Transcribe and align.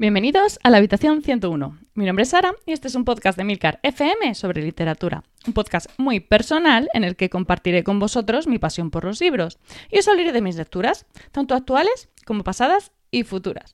Bienvenidos 0.00 0.60
a 0.62 0.70
la 0.70 0.76
habitación 0.76 1.22
101. 1.22 1.76
Mi 1.94 2.06
nombre 2.06 2.22
es 2.22 2.28
Sara 2.28 2.54
y 2.64 2.72
este 2.72 2.86
es 2.86 2.94
un 2.94 3.04
podcast 3.04 3.36
de 3.36 3.42
Milcar 3.42 3.80
FM 3.82 4.32
sobre 4.36 4.62
literatura. 4.62 5.24
Un 5.44 5.54
podcast 5.54 5.90
muy 5.98 6.20
personal 6.20 6.88
en 6.94 7.02
el 7.02 7.16
que 7.16 7.28
compartiré 7.28 7.82
con 7.82 7.98
vosotros 7.98 8.46
mi 8.46 8.60
pasión 8.60 8.92
por 8.92 9.02
los 9.02 9.20
libros 9.20 9.58
y 9.90 9.98
os 9.98 10.06
hablaré 10.06 10.30
de 10.30 10.40
mis 10.40 10.54
lecturas, 10.54 11.04
tanto 11.32 11.56
actuales 11.56 12.10
como 12.24 12.44
pasadas 12.44 12.92
y 13.10 13.24
futuras. 13.24 13.72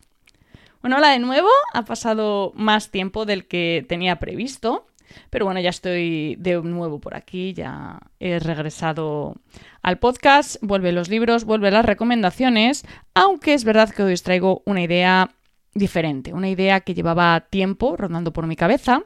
Bueno, 0.81 0.97
hola 0.97 1.11
de 1.11 1.19
nuevo, 1.19 1.51
ha 1.75 1.85
pasado 1.85 2.53
más 2.55 2.91
tiempo 2.91 3.27
del 3.27 3.47
que 3.47 3.85
tenía 3.87 4.19
previsto, 4.19 4.87
pero 5.29 5.45
bueno, 5.45 5.61
ya 5.61 5.69
estoy 5.69 6.37
de 6.39 6.57
nuevo 6.63 7.01
por 7.01 7.17
aquí, 7.17 7.53
ya 7.53 8.01
he 8.19 8.39
regresado 8.39 9.37
al 9.83 9.99
podcast, 9.99 10.57
vuelve 10.63 10.91
los 10.93 11.11
libros, 11.11 11.45
vuelve 11.45 11.71
las 11.71 11.85
recomendaciones, 11.85 12.87
aunque 13.13 13.53
es 13.53 13.65
verdad 13.65 13.91
que 13.91 14.05
hoy 14.05 14.15
os 14.15 14.23
traigo 14.23 14.63
una 14.65 14.81
idea 14.81 15.29
diferente, 15.75 16.33
una 16.33 16.49
idea 16.49 16.81
que 16.81 16.95
llevaba 16.95 17.41
tiempo 17.51 17.97
rondando 17.97 18.33
por 18.33 18.47
mi 18.47 18.57
cabeza. 18.57 19.03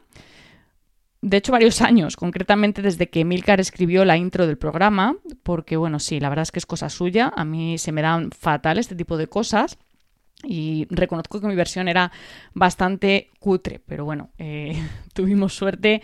De 1.21 1.39
hecho, 1.39 1.53
varios 1.53 1.81
años, 1.83 2.17
concretamente 2.17 2.83
desde 2.83 3.09
que 3.09 3.25
Milcar 3.25 3.61
escribió 3.61 4.05
la 4.05 4.17
intro 4.17 4.47
del 4.47 4.59
programa, 4.59 5.17
porque 5.43 5.77
bueno, 5.77 5.99
sí, 5.99 6.21
la 6.21 6.29
verdad 6.29 6.45
es 6.45 6.53
que 6.53 6.59
es 6.59 6.67
cosa 6.67 6.89
suya, 6.89 7.33
a 7.35 7.45
mí 7.45 7.79
se 7.79 7.93
me 7.93 8.03
dan 8.03 8.31
fatal 8.31 8.79
este 8.79 8.95
tipo 8.95 9.17
de 9.17 9.27
cosas. 9.27 9.79
Y 10.45 10.87
reconozco 10.91 11.41
que 11.41 11.48
mi 11.48 11.56
versión 11.56 11.88
era 11.88 12.12
bastante 12.55 13.30
cutre, 13.41 13.80
pero 13.84 14.05
bueno, 14.05 14.30
eh, 14.38 14.80
tuvimos 15.12 15.55
suerte 15.55 16.01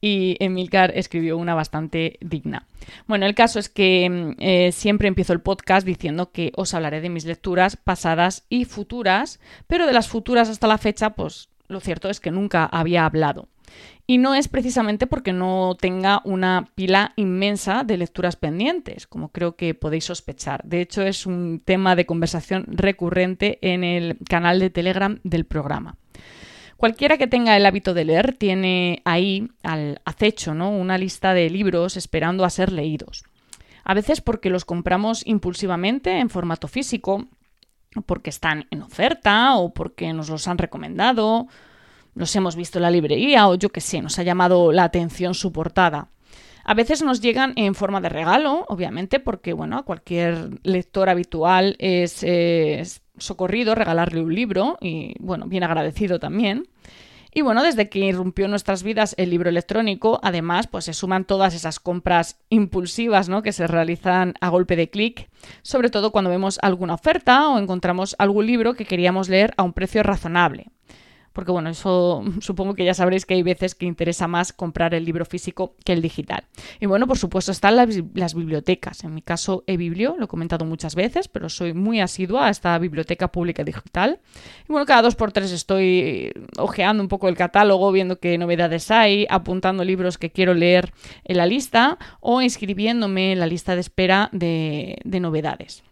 y 0.00 0.36
Emilcar 0.40 0.92
escribió 0.96 1.38
una 1.38 1.54
bastante 1.54 2.18
digna. 2.20 2.66
Bueno, 3.06 3.26
el 3.26 3.36
caso 3.36 3.60
es 3.60 3.68
que 3.68 4.08
mm, 4.10 4.42
eh, 4.42 4.72
siempre 4.72 5.06
empiezo 5.06 5.32
el 5.32 5.40
podcast 5.40 5.86
diciendo 5.86 6.32
que 6.32 6.50
os 6.56 6.74
hablaré 6.74 7.00
de 7.00 7.10
mis 7.10 7.26
lecturas 7.26 7.76
pasadas 7.76 8.44
y 8.48 8.64
futuras, 8.64 9.38
pero 9.68 9.86
de 9.86 9.92
las 9.92 10.08
futuras 10.08 10.48
hasta 10.48 10.66
la 10.66 10.78
fecha, 10.78 11.10
pues 11.10 11.48
lo 11.68 11.78
cierto 11.78 12.10
es 12.10 12.18
que 12.18 12.32
nunca 12.32 12.64
había 12.64 13.04
hablado. 13.04 13.48
Y 14.06 14.18
no 14.18 14.34
es 14.34 14.46
precisamente 14.46 15.06
porque 15.06 15.32
no 15.32 15.76
tenga 15.80 16.20
una 16.24 16.68
pila 16.74 17.12
inmensa 17.16 17.82
de 17.82 17.96
lecturas 17.96 18.36
pendientes, 18.36 19.06
como 19.06 19.30
creo 19.30 19.56
que 19.56 19.74
podéis 19.74 20.04
sospechar. 20.04 20.62
De 20.64 20.80
hecho, 20.80 21.02
es 21.02 21.26
un 21.26 21.60
tema 21.64 21.96
de 21.96 22.06
conversación 22.06 22.66
recurrente 22.68 23.58
en 23.62 23.82
el 23.82 24.18
canal 24.28 24.60
de 24.60 24.70
Telegram 24.70 25.18
del 25.24 25.44
programa. 25.44 25.96
Cualquiera 26.76 27.16
que 27.16 27.26
tenga 27.26 27.56
el 27.56 27.64
hábito 27.64 27.94
de 27.94 28.04
leer 28.04 28.34
tiene 28.34 29.00
ahí 29.04 29.48
al 29.62 30.00
acecho 30.04 30.54
¿no? 30.54 30.70
una 30.70 30.98
lista 30.98 31.32
de 31.32 31.48
libros 31.48 31.96
esperando 31.96 32.44
a 32.44 32.50
ser 32.50 32.70
leídos. 32.70 33.24
A 33.82 33.94
veces 33.94 34.20
porque 34.20 34.50
los 34.50 34.64
compramos 34.64 35.26
impulsivamente 35.26 36.18
en 36.18 36.28
formato 36.28 36.68
físico, 36.68 37.24
porque 38.04 38.30
están 38.30 38.66
en 38.70 38.82
oferta 38.82 39.56
o 39.56 39.72
porque 39.72 40.12
nos 40.12 40.28
los 40.28 40.48
han 40.48 40.58
recomendado 40.58 41.46
los 42.16 42.34
hemos 42.34 42.56
visto 42.56 42.78
en 42.78 42.82
la 42.82 42.90
librería 42.90 43.46
o 43.46 43.54
yo 43.54 43.68
qué 43.68 43.80
sé, 43.80 44.00
nos 44.00 44.18
ha 44.18 44.22
llamado 44.22 44.72
la 44.72 44.84
atención 44.84 45.34
su 45.34 45.52
portada. 45.52 46.08
A 46.64 46.74
veces 46.74 47.02
nos 47.02 47.20
llegan 47.20 47.52
en 47.54 47.76
forma 47.76 48.00
de 48.00 48.08
regalo, 48.08 48.64
obviamente, 48.68 49.20
porque 49.20 49.52
bueno, 49.52 49.78
a 49.78 49.82
cualquier 49.84 50.58
lector 50.64 51.08
habitual 51.08 51.76
es, 51.78 53.02
socorrido 53.18 53.74
regalarle 53.74 54.20
un 54.20 54.34
libro 54.34 54.76
y 54.80 55.14
bueno, 55.20 55.46
bien 55.46 55.62
agradecido 55.62 56.18
también. 56.18 56.66
Y 57.32 57.42
bueno, 57.42 57.62
desde 57.62 57.90
que 57.90 57.98
irrumpió 57.98 58.46
en 58.46 58.50
nuestras 58.50 58.82
vidas 58.82 59.14
el 59.18 59.28
libro 59.28 59.50
electrónico, 59.50 60.18
además, 60.22 60.66
pues 60.66 60.86
se 60.86 60.94
suman 60.94 61.26
todas 61.26 61.54
esas 61.54 61.78
compras 61.78 62.40
impulsivas, 62.48 63.28
¿no? 63.28 63.42
Que 63.42 63.52
se 63.52 63.66
realizan 63.66 64.34
a 64.40 64.48
golpe 64.48 64.74
de 64.74 64.88
clic, 64.88 65.28
sobre 65.60 65.90
todo 65.90 66.12
cuando 66.12 66.30
vemos 66.30 66.58
alguna 66.62 66.94
oferta 66.94 67.50
o 67.50 67.58
encontramos 67.58 68.16
algún 68.18 68.46
libro 68.46 68.72
que 68.72 68.86
queríamos 68.86 69.28
leer 69.28 69.52
a 69.58 69.64
un 69.64 69.74
precio 69.74 70.02
razonable 70.02 70.70
porque 71.36 71.52
bueno, 71.52 71.68
eso 71.68 72.24
supongo 72.40 72.72
que 72.74 72.86
ya 72.86 72.94
sabréis 72.94 73.26
que 73.26 73.34
hay 73.34 73.42
veces 73.42 73.74
que 73.74 73.84
interesa 73.84 74.26
más 74.26 74.54
comprar 74.54 74.94
el 74.94 75.04
libro 75.04 75.26
físico 75.26 75.74
que 75.84 75.92
el 75.92 76.00
digital. 76.00 76.44
Y 76.80 76.86
bueno, 76.86 77.06
por 77.06 77.18
supuesto 77.18 77.52
están 77.52 77.76
las, 77.76 78.34
bibliotecas. 78.34 79.04
En 79.04 79.12
mi 79.12 79.20
caso, 79.20 79.62
eBiblio, 79.66 80.16
lo 80.18 80.24
he 80.24 80.28
comentado 80.28 80.64
muchas 80.64 80.94
veces, 80.94 81.28
pero 81.28 81.50
soy 81.50 81.74
muy 81.74 82.00
asidua 82.00 82.46
a 82.46 82.50
esta 82.50 82.78
biblioteca 82.78 83.28
pública 83.28 83.64
digital. 83.64 84.18
Y 84.66 84.72
bueno, 84.72 84.86
cada 84.86 85.02
dos 85.02 85.14
por 85.14 85.30
tres 85.30 85.52
estoy 85.52 86.32
ojeando 86.56 87.02
un 87.02 87.08
poco 87.08 87.28
el 87.28 87.36
catálogo, 87.36 87.92
viendo 87.92 88.18
qué 88.18 88.38
novedades 88.38 88.90
hay, 88.90 89.26
apuntando 89.28 89.84
libros 89.84 90.16
que 90.16 90.30
quiero 90.30 90.54
leer 90.54 90.94
en 91.24 91.36
la 91.36 91.44
lista 91.44 91.98
o 92.20 92.40
inscribiéndome 92.40 93.32
en 93.32 93.40
la 93.40 93.46
lista 93.46 93.74
de 93.74 93.82
espera 93.82 94.30
de 94.32 95.20
novedades. 95.20 95.82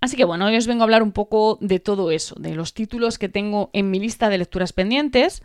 Así 0.00 0.16
que 0.16 0.24
bueno, 0.24 0.46
hoy 0.46 0.56
os 0.56 0.66
vengo 0.66 0.82
a 0.82 0.84
hablar 0.84 1.02
un 1.02 1.12
poco 1.12 1.58
de 1.60 1.80
todo 1.80 2.10
eso, 2.10 2.34
de 2.38 2.54
los 2.54 2.74
títulos 2.74 3.18
que 3.18 3.28
tengo 3.28 3.70
en 3.72 3.90
mi 3.90 3.98
lista 3.98 4.28
de 4.28 4.38
lecturas 4.38 4.72
pendientes, 4.72 5.42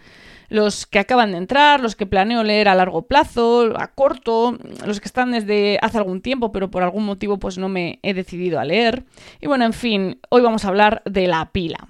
los 0.49 0.85
que 0.85 0.99
acaban 0.99 1.31
de 1.31 1.37
entrar, 1.37 1.79
los 1.79 1.95
que 1.95 2.05
planeo 2.05 2.43
leer 2.43 2.67
a 2.67 2.75
largo 2.75 3.03
plazo, 3.03 3.73
a 3.77 3.87
corto, 3.87 4.57
los 4.85 4.99
que 4.99 5.07
están 5.07 5.31
desde 5.31 5.79
hace 5.81 5.97
algún 5.97 6.21
tiempo, 6.21 6.51
pero 6.51 6.69
por 6.69 6.83
algún 6.83 7.05
motivo 7.05 7.37
pues 7.37 7.57
no 7.57 7.69
me 7.69 7.99
he 8.03 8.13
decidido 8.13 8.59
a 8.59 8.65
leer. 8.65 9.05
Y 9.39 9.47
bueno, 9.47 9.65
en 9.65 9.73
fin, 9.73 10.19
hoy 10.29 10.41
vamos 10.41 10.65
a 10.65 10.67
hablar 10.67 11.01
de 11.05 11.27
la 11.27 11.51
pila. 11.51 11.87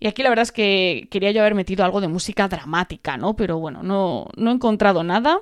Y 0.00 0.08
aquí 0.08 0.22
la 0.22 0.28
verdad 0.28 0.42
es 0.42 0.52
que 0.52 1.08
quería 1.10 1.30
yo 1.30 1.40
haber 1.40 1.54
metido 1.54 1.84
algo 1.84 2.00
de 2.00 2.08
música 2.08 2.48
dramática, 2.48 3.16
¿no? 3.16 3.36
Pero 3.36 3.58
bueno, 3.58 3.82
no, 3.82 4.26
no 4.36 4.50
he 4.50 4.54
encontrado 4.54 5.04
nada 5.04 5.38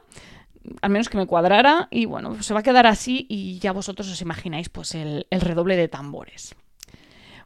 al 0.81 0.91
menos 0.91 1.09
que 1.09 1.17
me 1.17 1.27
cuadrara 1.27 1.89
y 1.91 2.07
bueno, 2.07 2.43
se 2.43 2.55
va 2.55 2.61
a 2.61 2.63
quedar 2.63 2.87
así 2.87 3.27
y 3.29 3.59
ya 3.59 3.73
vosotros 3.73 4.11
os 4.11 4.21
imagináis 4.21 4.69
pues 4.69 4.95
el, 4.95 5.27
redoble 5.31 5.77
de 5.77 5.89
tambores. 5.89 6.55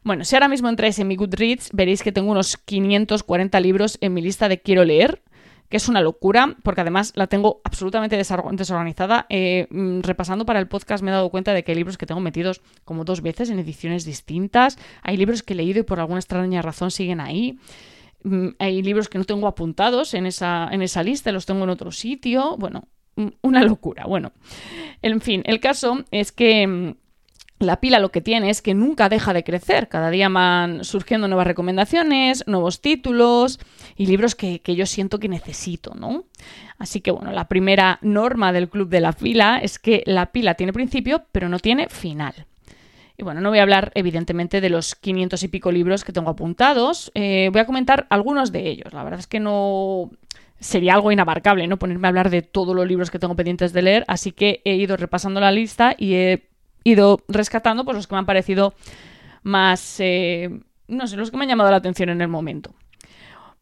Bueno, 0.03 0.23
si 0.23 0.35
ahora 0.35 0.47
mismo 0.47 0.69
entráis 0.69 0.99
en 0.99 1.07
mi 1.07 1.15
Goodreads, 1.15 1.71
veréis 1.73 2.01
que 2.01 2.11
tengo 2.11 2.31
unos 2.31 2.57
540 2.57 3.59
libros 3.59 3.97
en 4.01 4.13
mi 4.13 4.21
lista 4.21 4.47
de 4.47 4.61
quiero 4.61 4.85
leer, 4.85 5.21
que 5.69 5.77
es 5.77 5.89
una 5.89 5.99
locura, 6.01 6.55
porque 6.63 6.79
además 6.79 7.11
la 7.15 7.27
tengo 7.27 7.59
absolutamente 7.65 8.15
desorganizada. 8.15 9.25
Eh, 9.27 9.67
mm, 9.69 10.01
repasando 10.01 10.45
para 10.45 10.59
el 10.59 10.67
podcast 10.67 11.03
me 11.03 11.11
he 11.11 11.13
dado 11.13 11.29
cuenta 11.29 11.53
de 11.53 11.63
que 11.63 11.73
hay 11.73 11.77
libros 11.77 11.97
que 11.97 12.05
tengo 12.05 12.21
metidos 12.21 12.61
como 12.85 13.03
dos 13.03 13.21
veces 13.21 13.49
en 13.49 13.59
ediciones 13.59 14.05
distintas. 14.05 14.77
Hay 15.01 15.17
libros 15.17 15.43
que 15.43 15.53
he 15.53 15.57
leído 15.57 15.81
y 15.81 15.83
por 15.83 15.99
alguna 15.99 16.19
extraña 16.19 16.61
razón 16.61 16.89
siguen 16.89 17.19
ahí. 17.19 17.59
Mm, 18.23 18.49
hay 18.59 18.81
libros 18.81 19.09
que 19.09 19.17
no 19.17 19.25
tengo 19.25 19.47
apuntados 19.47 20.13
en 20.13 20.25
esa, 20.25 20.69
en 20.71 20.81
esa 20.81 21.03
lista, 21.03 21.33
los 21.33 21.45
tengo 21.45 21.65
en 21.65 21.69
otro 21.69 21.91
sitio. 21.91 22.55
Bueno, 22.57 22.87
una 23.41 23.63
locura. 23.63 24.05
Bueno, 24.05 24.31
en 25.01 25.21
fin, 25.21 25.43
el 25.45 25.59
caso 25.59 26.05
es 26.11 26.31
que 26.31 26.67
mm, 26.67 26.95
la 27.59 27.79
pila 27.79 27.99
lo 27.99 28.11
que 28.11 28.21
tiene 28.21 28.49
es 28.49 28.61
que 28.61 28.73
nunca 28.73 29.09
deja 29.09 29.33
de 29.33 29.43
crecer. 29.43 29.87
Cada 29.87 30.09
día 30.11 30.29
van 30.29 30.83
surgiendo 30.83 31.27
nuevas 31.27 31.47
recomendaciones, 31.47 32.45
nuevos 32.47 32.81
títulos 32.81 33.59
y 33.95 34.05
libros 34.05 34.35
que, 34.35 34.61
yo 34.63 34.85
siento 34.85 35.19
que 35.19 35.27
necesito, 35.27 35.95
¿no? 35.95 36.25
Así 36.77 37.01
que 37.01 37.09
bueno, 37.09 37.31
la 37.31 37.47
primera 37.47 37.97
norma 38.01 38.53
del 38.53 38.69
club 38.69 38.89
de 38.89 39.01
la 39.01 39.11
pila 39.11 39.57
es 39.57 39.79
que 39.79 40.03
la 40.05 40.31
pila 40.31 40.53
tiene 40.53 40.73
principio, 40.73 41.25
pero 41.31 41.49
no 41.49 41.57
tiene 41.57 41.89
final. 41.89 42.45
Y 43.19 43.23
bueno, 43.23 43.41
no 43.41 43.49
voy 43.49 43.57
a 43.57 43.63
hablar 43.63 43.91
evidentemente 43.95 44.61
de 44.61 44.69
los 44.69 44.93
500 44.93 45.41
y 45.41 45.47
pico 45.47 45.71
libros 45.71 46.03
que 46.03 46.13
tengo 46.13 46.29
apuntados, 46.29 47.11
eh, 47.15 47.49
voy 47.51 47.61
a 47.61 47.65
comentar 47.65 48.05
algunos 48.11 48.51
de 48.51 48.67
ellos. 48.69 48.93
La 48.93 49.03
verdad 49.03 49.19
es 49.19 49.25
que 49.25 49.39
no 49.39 50.11
sería 50.59 50.93
algo 50.93 51.11
inabarcable, 51.11 51.65
¿no? 51.65 51.77
Ponerme 51.77 52.07
a 52.07 52.09
hablar 52.09 52.29
de 52.29 52.43
todos 52.43 52.75
los 52.75 52.87
libros 52.87 53.09
que 53.09 53.17
tengo 53.17 53.35
pendientes 53.35 53.73
de 53.73 53.81
leer, 53.81 54.05
así 54.07 54.31
que 54.31 54.61
he 54.65 54.75
ido 54.75 54.97
repasando 54.97 55.39
la 55.39 55.51
lista 55.51 55.95
y 55.97 56.13
he 56.13 56.47
ido 56.83 57.23
rescatando 57.27 57.85
pues, 57.85 57.97
los 57.97 58.05
que 58.05 58.13
me 58.13 58.19
han 58.19 58.27
parecido 58.27 58.75
más, 59.41 59.99
eh, 59.99 60.49
no 60.87 61.07
sé, 61.07 61.17
los 61.17 61.31
que 61.31 61.37
me 61.37 61.43
han 61.43 61.49
llamado 61.49 61.71
la 61.71 61.77
atención 61.77 62.09
en 62.09 62.21
el 62.21 62.27
momento. 62.27 62.75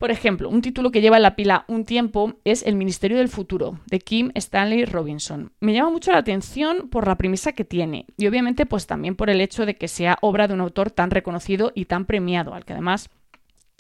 Por 0.06 0.12
ejemplo, 0.12 0.50
un 0.50 0.62
título 0.62 0.92
que 0.92 1.02
lleva 1.02 1.16
en 1.16 1.24
la 1.24 1.36
pila 1.36 1.66
un 1.68 1.84
tiempo 1.84 2.36
es 2.44 2.62
El 2.62 2.76
Ministerio 2.76 3.18
del 3.18 3.28
Futuro, 3.28 3.80
de 3.88 3.98
Kim 3.98 4.30
Stanley 4.36 4.86
Robinson. 4.86 5.52
Me 5.62 5.74
llama 5.74 5.90
mucho 5.90 6.12
la 6.12 6.20
atención 6.20 6.90
por 6.90 7.08
la 7.08 7.16
premisa 7.16 7.54
que 7.54 7.66
tiene 7.66 8.06
y 8.16 8.28
obviamente 8.28 8.68
pues 8.68 8.86
también 8.86 9.16
por 9.16 9.32
el 9.32 9.42
hecho 9.42 9.66
de 9.66 9.78
que 9.78 9.88
sea 9.88 10.20
obra 10.22 10.48
de 10.48 10.54
un 10.54 10.62
autor 10.62 10.92
tan 10.92 11.10
reconocido 11.10 11.72
y 11.74 11.86
tan 11.86 12.06
premiado, 12.06 12.54
al 12.54 12.66
que 12.66 12.74
además 12.74 13.10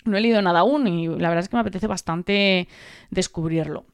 no 0.03 0.17
he 0.17 0.19
leído 0.19 0.41
nada 0.41 0.61
aún 0.61 0.88
y 0.88 1.05
la 1.05 1.29
verdad 1.29 1.44
es 1.44 1.50
que 1.50 1.57
me 1.57 1.61
apetece 1.61 1.85
bastante 1.85 2.67
descubrirlo. 3.11 3.85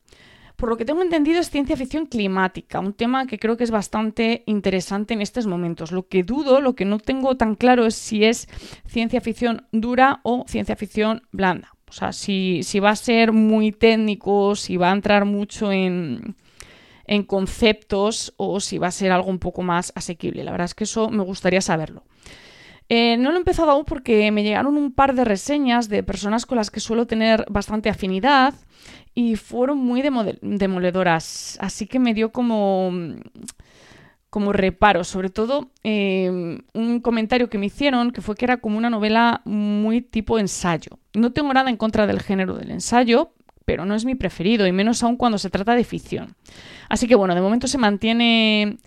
Por 0.55 0.69
lo 0.69 0.77
que 0.77 0.85
tengo 0.85 1.01
entendido 1.01 1.41
es 1.41 1.49
ciencia 1.49 1.75
ficción 1.75 2.05
climática, 2.05 2.79
un 2.79 2.93
tema 2.93 3.27
que 3.27 3.39
creo 3.39 3.57
que 3.57 3.65
es 3.65 3.71
bastante 3.71 4.43
interesante 4.45 5.13
en 5.13 5.21
estos 5.21 5.47
momentos. 5.47 5.91
Lo 5.91 6.07
que 6.07 6.23
dudo, 6.23 6.61
lo 6.61 6.75
que 6.75 6.85
no 6.85 6.97
tengo 6.97 7.35
tan 7.35 7.55
claro 7.55 7.85
es 7.85 7.95
si 7.95 8.23
es 8.23 8.47
ciencia 8.87 9.19
ficción 9.19 9.67
dura 9.73 10.21
o 10.23 10.45
ciencia 10.47 10.77
ficción 10.77 11.23
blanda. 11.33 11.73
O 11.91 11.93
sea, 11.93 12.13
si, 12.13 12.63
si 12.63 12.79
va 12.79 12.91
a 12.91 12.95
ser 12.95 13.33
muy 13.33 13.73
técnico, 13.73 14.55
si 14.55 14.77
va 14.77 14.91
a 14.91 14.93
entrar 14.93 15.25
mucho 15.25 15.73
en, 15.73 16.37
en 17.05 17.23
conceptos 17.23 18.33
o 18.37 18.61
si 18.61 18.77
va 18.77 18.87
a 18.87 18.91
ser 18.91 19.11
algo 19.11 19.29
un 19.29 19.39
poco 19.39 19.61
más 19.61 19.91
asequible. 19.93 20.45
La 20.45 20.51
verdad 20.51 20.63
es 20.63 20.73
que 20.73 20.85
eso 20.85 21.09
me 21.09 21.21
gustaría 21.21 21.59
saberlo. 21.59 22.05
Eh, 22.87 23.17
no 23.17 23.31
lo 23.31 23.35
he 23.35 23.39
empezado 23.39 23.71
aún 23.71 23.83
porque 23.83 24.31
me 24.31 24.41
llegaron 24.41 24.77
un 24.77 24.93
par 24.93 25.15
de 25.15 25.25
reseñas 25.25 25.89
de 25.89 26.01
personas 26.01 26.45
con 26.45 26.55
las 26.55 26.71
que 26.71 26.79
suelo 26.79 27.07
tener 27.07 27.45
bastante 27.49 27.89
afinidad 27.89 28.53
y 29.13 29.35
fueron 29.35 29.77
muy 29.77 30.01
demoledoras. 30.01 31.57
Así 31.59 31.87
que 31.87 31.99
me 31.99 32.13
dio 32.13 32.31
como 32.31 32.89
como 34.31 34.53
reparo, 34.53 35.03
sobre 35.03 35.29
todo 35.29 35.69
em, 35.83 36.59
un 36.73 37.01
comentario 37.01 37.49
que 37.49 37.57
me 37.57 37.65
hicieron 37.65 38.11
que 38.11 38.21
fue 38.21 38.35
que 38.35 38.45
era 38.45 38.57
como 38.57 38.77
una 38.77 38.89
novela 38.89 39.41
muy 39.43 40.01
tipo 40.01 40.39
ensayo. 40.39 40.97
No 41.13 41.33
tengo 41.33 41.53
nada 41.53 41.69
en 41.69 41.75
contra 41.75 42.07
del 42.07 42.21
género 42.21 42.55
del 42.55 42.71
ensayo, 42.71 43.33
pero 43.65 43.85
no 43.85 43.93
es 43.93 44.05
mi 44.05 44.15
preferido, 44.15 44.65
y 44.65 44.71
menos 44.71 45.03
aún 45.03 45.17
cuando 45.17 45.37
se 45.37 45.49
trata 45.49 45.75
de 45.75 45.83
ficción. 45.83 46.37
Así 46.87 47.09
que 47.09 47.15
bueno, 47.15 47.35
de 47.35 47.41
momento 47.41 47.67
se 47.67 47.77
mantiene 47.77 48.77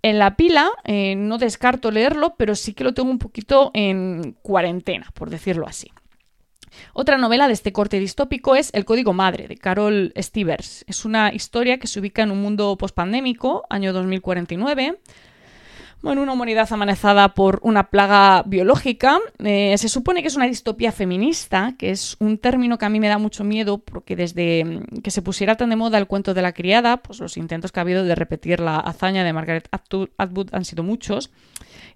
en 0.00 0.18
la 0.18 0.34
pila, 0.34 0.70
eh, 0.84 1.14
no 1.14 1.36
descarto 1.36 1.90
leerlo, 1.90 2.34
pero 2.38 2.54
sí 2.54 2.72
que 2.72 2.82
lo 2.82 2.94
tengo 2.94 3.10
un 3.10 3.18
poquito 3.18 3.70
en 3.74 4.34
cuarentena, 4.40 5.10
por 5.12 5.28
decirlo 5.28 5.66
así. 5.68 5.92
Otra 6.92 7.18
novela 7.18 7.46
de 7.46 7.52
este 7.52 7.72
corte 7.72 7.98
distópico 7.98 8.56
es 8.56 8.70
El 8.72 8.84
Código 8.84 9.12
Madre, 9.12 9.48
de 9.48 9.56
Carol 9.56 10.12
Stevers. 10.16 10.84
Es 10.86 11.04
una 11.04 11.32
historia 11.32 11.78
que 11.78 11.86
se 11.86 12.00
ubica 12.00 12.22
en 12.22 12.30
un 12.30 12.40
mundo 12.40 12.76
pospandémico, 12.76 13.64
año 13.70 13.92
2049, 13.92 14.98
bueno, 16.02 16.22
una 16.22 16.34
humanidad 16.34 16.72
amenazada 16.72 17.34
por 17.34 17.58
una 17.62 17.90
plaga 17.90 18.42
biológica. 18.46 19.18
Eh, 19.38 19.74
se 19.78 19.88
supone 19.88 20.22
que 20.22 20.28
es 20.28 20.36
una 20.36 20.46
distopía 20.46 20.92
feminista, 20.92 21.74
que 21.78 21.90
es 21.90 22.16
un 22.20 22.38
término 22.38 22.78
que 22.78 22.84
a 22.84 22.90
mí 22.90 23.00
me 23.00 23.08
da 23.08 23.18
mucho 23.18 23.44
miedo, 23.44 23.78
porque 23.78 24.14
desde 24.14 24.82
que 25.02 25.10
se 25.10 25.22
pusiera 25.22 25.56
tan 25.56 25.70
de 25.70 25.76
moda 25.76 25.98
el 25.98 26.06
cuento 26.06 26.34
de 26.34 26.42
la 26.42 26.52
criada, 26.52 26.98
pues 26.98 27.18
los 27.18 27.36
intentos 27.36 27.72
que 27.72 27.80
ha 27.80 27.82
habido 27.82 28.04
de 28.04 28.14
repetir 28.14 28.60
la 28.60 28.76
hazaña 28.76 29.24
de 29.24 29.32
Margaret 29.32 29.68
Atwood 29.72 30.50
han 30.52 30.64
sido 30.64 30.82
muchos. 30.82 31.30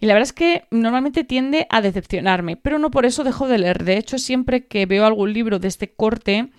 Y 0.01 0.07
la 0.07 0.15
verdad 0.15 0.29
es 0.29 0.33
que 0.33 0.65
normalmente 0.71 1.25
tiende 1.25 1.67
a 1.69 1.83
decepcionarme, 1.83 2.57
pero 2.57 2.79
no 2.79 2.91
por 2.91 3.05
eso 3.05 3.23
dejo 3.23 3.47
de 3.49 3.59
leer. 3.59 3.85
De 3.85 3.99
hecho, 3.99 4.19
siempre 4.19 4.67
que 4.67 4.87
veo 4.87 5.05
algún 5.05 5.33
libro 5.35 5.59
de 5.59 5.69
este 5.69 5.93
corte, 5.93 6.51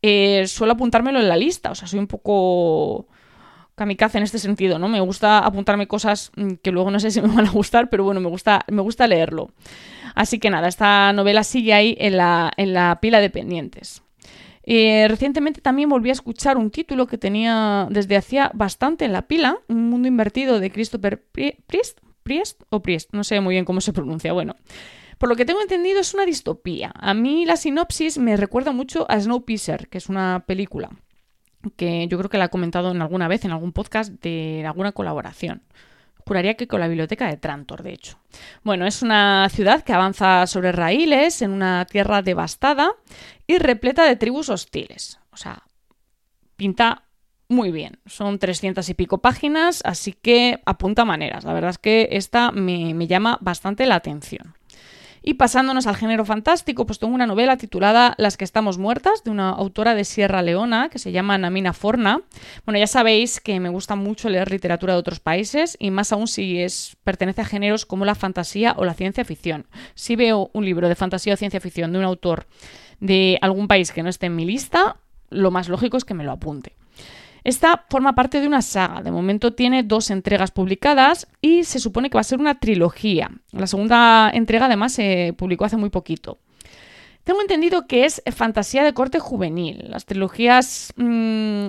eh, 0.00 0.46
suelo 0.46 0.74
apuntármelo 0.74 1.18
en 1.18 1.28
la 1.28 1.36
lista. 1.36 1.72
O 1.72 1.74
sea, 1.74 1.88
soy 1.88 1.98
un 1.98 2.06
poco 2.06 3.08
kamikaze 3.74 4.18
en 4.18 4.24
este 4.24 4.38
sentido, 4.38 4.78
¿no? 4.78 4.88
Me 4.88 5.00
gusta 5.00 5.38
apuntarme 5.38 5.88
cosas 5.88 6.30
mm, 6.36 6.54
que 6.62 6.70
luego 6.70 6.92
no 6.92 7.00
sé 7.00 7.10
si 7.10 7.20
me 7.20 7.28
van 7.28 7.46
a 7.46 7.50
gustar, 7.50 7.90
pero 7.90 8.04
bueno, 8.04 8.20
me 8.20 8.28
gusta, 8.28 8.64
me 8.70 8.80
gusta 8.80 9.08
leerlo. 9.08 9.50
Así 10.14 10.38
que 10.38 10.50
nada, 10.50 10.68
esta 10.68 11.12
novela 11.12 11.42
sigue 11.42 11.74
ahí 11.74 11.96
en 11.98 12.16
la, 12.16 12.52
en 12.56 12.72
la 12.72 12.98
pila 13.00 13.20
de 13.20 13.30
pendientes. 13.30 14.02
Eh, 14.62 15.06
recientemente 15.08 15.60
también 15.60 15.88
volví 15.88 16.08
a 16.08 16.12
escuchar 16.12 16.56
un 16.56 16.70
título 16.70 17.06
que 17.06 17.18
tenía 17.18 17.86
desde 17.90 18.16
hacía 18.16 18.50
bastante 18.54 19.04
en 19.04 19.12
la 19.12 19.22
pila, 19.22 19.58
Un 19.68 19.90
mundo 19.90 20.08
invertido 20.08 20.58
de 20.60 20.70
Christopher 20.70 21.22
Priest, 21.32 21.98
Priest 22.24 22.62
o 22.70 22.82
Priest, 22.82 23.10
no 23.12 23.22
sé 23.22 23.40
muy 23.40 23.54
bien 23.54 23.64
cómo 23.64 23.80
se 23.80 23.92
pronuncia. 23.92 24.32
Bueno, 24.32 24.56
por 25.18 25.28
lo 25.28 25.36
que 25.36 25.44
tengo 25.44 25.60
entendido 25.60 26.00
es 26.00 26.12
una 26.14 26.26
distopía. 26.26 26.92
A 26.96 27.14
mí 27.14 27.44
la 27.44 27.56
sinopsis 27.56 28.18
me 28.18 28.36
recuerda 28.36 28.72
mucho 28.72 29.06
a 29.08 29.20
Snowpiercer, 29.20 29.88
que 29.88 29.98
es 29.98 30.08
una 30.08 30.44
película 30.46 30.90
que 31.76 32.06
yo 32.08 32.18
creo 32.18 32.30
que 32.30 32.38
la 32.38 32.46
he 32.46 32.50
comentado 32.50 32.90
en 32.90 33.00
alguna 33.00 33.28
vez 33.28 33.44
en 33.44 33.52
algún 33.52 33.72
podcast 33.72 34.12
de 34.22 34.64
alguna 34.66 34.92
colaboración. 34.92 35.62
Juraría 36.26 36.54
que 36.54 36.66
con 36.66 36.80
la 36.80 36.88
biblioteca 36.88 37.28
de 37.28 37.36
Trantor, 37.36 37.82
de 37.82 37.92
hecho. 37.92 38.18
Bueno, 38.62 38.86
es 38.86 39.02
una 39.02 39.48
ciudad 39.50 39.82
que 39.82 39.92
avanza 39.92 40.46
sobre 40.46 40.72
raíles 40.72 41.42
en 41.42 41.50
una 41.50 41.84
tierra 41.84 42.22
devastada 42.22 42.92
y 43.46 43.58
repleta 43.58 44.04
de 44.04 44.16
tribus 44.16 44.48
hostiles. 44.48 45.20
O 45.32 45.36
sea, 45.36 45.64
pinta 46.56 47.03
muy 47.54 47.70
bien. 47.70 47.98
Son 48.06 48.38
300 48.38 48.88
y 48.88 48.94
pico 48.94 49.18
páginas, 49.18 49.80
así 49.84 50.12
que 50.12 50.60
apunta 50.66 51.04
maneras. 51.04 51.44
La 51.44 51.54
verdad 51.54 51.70
es 51.70 51.78
que 51.78 52.08
esta 52.12 52.50
me, 52.50 52.92
me 52.94 53.06
llama 53.06 53.38
bastante 53.40 53.86
la 53.86 53.94
atención. 53.94 54.54
Y 55.26 55.34
pasándonos 55.34 55.86
al 55.86 55.96
género 55.96 56.26
fantástico, 56.26 56.84
pues 56.84 56.98
tengo 56.98 57.14
una 57.14 57.26
novela 57.26 57.56
titulada 57.56 58.14
Las 58.18 58.36
que 58.36 58.44
estamos 58.44 58.76
muertas, 58.76 59.24
de 59.24 59.30
una 59.30 59.48
autora 59.48 59.94
de 59.94 60.04
Sierra 60.04 60.42
Leona 60.42 60.90
que 60.90 60.98
se 60.98 61.12
llama 61.12 61.38
Namina 61.38 61.72
Forna. 61.72 62.20
Bueno, 62.66 62.78
ya 62.78 62.86
sabéis 62.86 63.40
que 63.40 63.58
me 63.58 63.70
gusta 63.70 63.96
mucho 63.96 64.28
leer 64.28 64.50
literatura 64.50 64.92
de 64.92 64.98
otros 64.98 65.20
países 65.20 65.78
y 65.80 65.90
más 65.90 66.12
aún 66.12 66.28
si 66.28 66.60
es, 66.60 66.98
pertenece 67.04 67.40
a 67.40 67.46
géneros 67.46 67.86
como 67.86 68.04
la 68.04 68.14
fantasía 68.14 68.74
o 68.76 68.84
la 68.84 68.92
ciencia 68.92 69.24
ficción. 69.24 69.64
Si 69.94 70.14
veo 70.14 70.50
un 70.52 70.66
libro 70.66 70.90
de 70.90 70.94
fantasía 70.94 71.32
o 71.32 71.38
ciencia 71.38 71.58
ficción 71.58 71.92
de 71.92 72.00
un 72.00 72.04
autor 72.04 72.46
de 73.00 73.38
algún 73.40 73.66
país 73.66 73.92
que 73.92 74.02
no 74.02 74.10
esté 74.10 74.26
en 74.26 74.36
mi 74.36 74.44
lista, 74.44 74.98
lo 75.30 75.50
más 75.50 75.70
lógico 75.70 75.96
es 75.96 76.04
que 76.04 76.12
me 76.12 76.24
lo 76.24 76.32
apunte. 76.32 76.74
Esta 77.44 77.84
forma 77.90 78.14
parte 78.14 78.40
de 78.40 78.46
una 78.46 78.62
saga. 78.62 79.02
De 79.02 79.10
momento 79.10 79.52
tiene 79.52 79.82
dos 79.82 80.10
entregas 80.10 80.50
publicadas 80.50 81.28
y 81.42 81.64
se 81.64 81.78
supone 81.78 82.08
que 82.08 82.16
va 82.16 82.22
a 82.22 82.24
ser 82.24 82.40
una 82.40 82.58
trilogía. 82.58 83.30
La 83.52 83.66
segunda 83.66 84.30
entrega 84.32 84.64
además 84.64 84.94
se 84.94 85.34
publicó 85.36 85.66
hace 85.66 85.76
muy 85.76 85.90
poquito. 85.90 86.38
Tengo 87.22 87.42
entendido 87.42 87.86
que 87.86 88.06
es 88.06 88.22
fantasía 88.34 88.82
de 88.82 88.94
corte 88.94 89.18
juvenil. 89.18 89.84
Las 89.88 90.06
trilogías 90.06 90.94
mm, 90.96 91.66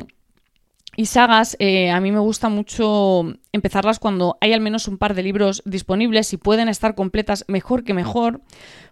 y 0.96 1.06
sagas 1.08 1.58
eh, 1.60 1.92
a 1.92 2.00
mí 2.00 2.10
me 2.14 2.20
gusta 2.20 2.48
mucho 2.48 3.34
empezarlas 3.52 4.00
cuando 4.00 4.38
hay 4.40 4.54
al 4.54 4.62
menos 4.62 4.88
un 4.88 4.98
par 4.98 5.14
de 5.14 5.24
libros 5.24 5.62
disponibles 5.66 6.32
y 6.32 6.38
pueden 6.38 6.70
estar 6.70 6.96
completas 6.96 7.44
mejor 7.50 7.84
que 7.84 7.94
mejor. 7.94 8.40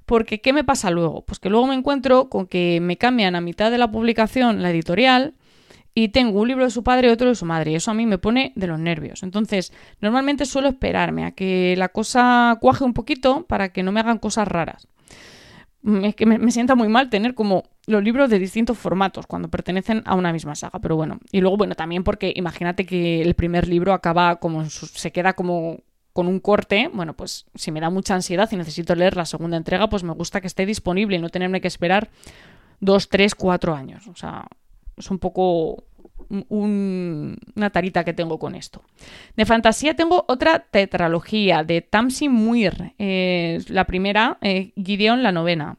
Porque 0.06 0.42
¿qué 0.42 0.52
me 0.52 0.66
pasa 0.66 0.90
luego? 0.90 1.22
Pues 1.22 1.40
que 1.40 1.50
luego 1.50 1.66
me 1.66 1.76
encuentro 1.76 2.28
con 2.28 2.46
que 2.46 2.80
me 2.82 2.98
cambian 2.98 3.36
a 3.36 3.42
mitad 3.42 3.72
de 3.72 3.78
la 3.78 3.90
publicación 3.90 4.62
la 4.62 4.70
editorial 4.70 5.34
y 5.96 6.10
tengo 6.10 6.42
un 6.42 6.48
libro 6.48 6.64
de 6.64 6.72
su 6.72 6.84
padre 6.84 7.08
y 7.08 7.12
otro 7.12 7.28
de 7.30 7.36
su 7.36 7.46
madre. 7.46 7.72
Y 7.72 7.76
eso 7.76 7.92
a 7.92 7.94
mí 7.94 8.06
me 8.06 8.18
pone 8.18 8.52
de 8.56 8.68
los 8.68 8.80
nervios. 8.80 9.24
Entonces, 9.24 9.72
normalmente 10.02 10.46
suelo 10.46 10.70
esperarme 10.70 11.26
a 11.26 11.32
que 11.32 11.76
la 11.78 11.90
cosa 11.90 12.58
cuaje 12.60 12.84
un 12.84 12.94
poquito 12.94 13.46
para 13.46 13.70
que 13.70 13.84
no 13.84 13.92
me 13.92 14.00
hagan 14.00 14.18
cosas 14.18 14.48
raras. 14.48 14.88
Mm, 15.84 16.06
es 16.06 16.16
que 16.16 16.26
me, 16.26 16.52
sienta 16.52 16.76
muy 16.76 16.88
mal 16.88 17.10
tener 17.10 17.36
como 17.36 17.66
los 17.86 18.04
libros 18.04 18.30
de 18.30 18.40
distintos 18.40 18.78
formatos 18.78 19.28
cuando 19.28 19.50
pertenecen 19.50 20.02
a 20.06 20.16
una 20.16 20.34
misma 20.34 20.56
saga. 20.56 20.80
Pero 20.80 20.96
bueno, 20.96 21.20
y 21.32 21.42
luego, 21.42 21.58
bueno, 21.58 21.76
también 21.76 22.04
porque 22.04 22.34
imagínate 22.36 22.86
que 22.86 23.22
el 23.22 23.36
primer 23.36 23.68
libro 23.68 23.94
acaba 23.94 24.38
como 24.38 24.66
se 24.70 25.12
queda 25.12 25.34
como 25.34 25.82
con 26.14 26.28
un 26.28 26.40
corte, 26.40 26.90
bueno, 26.94 27.16
pues 27.16 27.46
si 27.56 27.72
me 27.72 27.82
da 27.82 27.90
mucha 27.90 28.14
ansiedad 28.14 28.48
y 28.52 28.56
necesito 28.56 28.94
leer 28.94 29.18
la 29.18 29.26
segunda 29.26 29.58
entrega, 29.58 29.90
pues 29.90 30.04
me 30.04 30.14
gusta 30.14 30.42
que 30.42 30.48
esté 30.48 30.66
disponible 30.66 31.18
y 31.18 31.20
no 31.20 31.30
tenerme 31.30 31.60
que 31.60 31.68
esperar 31.68 32.10
dos, 32.80 33.10
tres, 33.10 33.34
cuatro 33.34 33.74
años. 33.74 34.08
O 34.08 34.16
sea, 34.16 34.46
es 34.98 35.10
un 35.12 35.20
poco 35.20 35.86
una 36.50 37.70
tarita 37.70 38.04
que 38.04 38.14
tengo 38.14 38.40
con 38.40 38.56
esto. 38.56 38.84
De 39.36 39.46
fantasía 39.46 39.96
tengo 39.96 40.26
otra 40.28 40.60
tetralogía 40.60 41.64
de 41.64 41.82
Tamsin 41.82 42.32
Muir. 42.32 42.94
Eh, 42.98 43.62
la 43.68 43.86
primera, 43.86 44.38
eh, 44.42 44.72
Gideon 44.76 45.24
la 45.24 45.32
novena. 45.32 45.78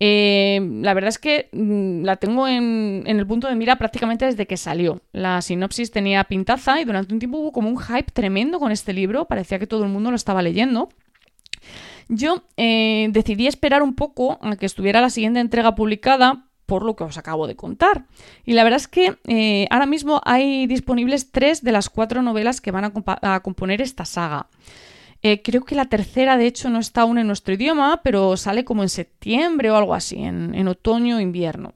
Eh, 0.00 0.60
la 0.82 0.92
verdad 0.92 1.08
es 1.08 1.18
que 1.18 1.48
mm, 1.52 2.04
la 2.04 2.16
tengo 2.16 2.48
en, 2.48 3.04
en, 3.06 3.18
el 3.18 3.26
punto 3.26 3.48
de 3.48 3.54
mira 3.54 3.76
prácticamente 3.76 4.26
desde 4.26 4.46
que 4.46 4.56
salió. 4.56 5.00
La 5.12 5.40
sinopsis 5.40 5.90
tenía 5.90 6.24
pintaza 6.24 6.80
y 6.80 6.84
durante 6.84 7.12
un 7.12 7.20
tiempo 7.20 7.38
hubo 7.38 7.52
como 7.52 7.68
un 7.68 7.78
hype 7.78 8.10
tremendo 8.12 8.58
con 8.58 8.72
este 8.72 8.92
libro. 8.92 9.26
Parecía 9.26 9.58
que 9.58 9.66
todo 9.66 9.84
el 9.84 9.90
mundo 9.90 10.10
lo 10.10 10.16
estaba 10.16 10.42
leyendo. 10.42 10.88
Yo 12.08 12.44
decidí 12.56 13.46
esperar 13.46 13.82
un 13.82 13.94
poco 13.94 14.38
a 14.42 14.56
que 14.56 14.66
estuviera 14.66 15.00
la 15.00 15.08
siguiente 15.08 15.40
entrega 15.40 15.74
publicada 15.74 16.44
por 16.66 16.84
lo 16.84 16.96
que 16.96 17.04
os 17.04 17.18
acabo 17.18 17.46
de 17.46 17.56
contar. 17.56 18.04
Y 18.44 18.54
la 18.54 18.64
verdad 18.64 18.80
es 18.80 18.88
que 18.88 19.16
eh, 19.26 19.66
ahora 19.70 19.86
mismo 19.86 20.20
hay 20.24 20.66
disponibles 20.66 21.30
tres 21.30 21.62
de 21.62 21.72
las 21.72 21.88
cuatro 21.88 22.22
novelas 22.22 22.60
que 22.60 22.70
van 22.70 22.84
a, 22.84 23.40
componer 23.40 23.80
esta 23.80 24.04
saga. 24.04 24.48
Eh, 25.22 25.42
creo 25.42 25.64
que 25.64 25.74
la 25.74 25.86
tercera, 25.86 26.36
de 26.36 26.46
hecho, 26.46 26.68
no 26.68 26.78
está 26.78 27.02
aún 27.02 27.18
en 27.18 27.26
nuestro 27.26 27.54
idioma, 27.54 28.00
pero 28.02 28.36
sale 28.36 28.64
como 28.64 28.82
en 28.82 28.90
septiembre 28.90 29.70
o 29.70 29.76
algo 29.76 29.94
así, 29.94 30.22
en, 30.22 30.54
en 30.54 30.68
otoño 30.68 31.16
o 31.16 31.20
invierno 31.20 31.72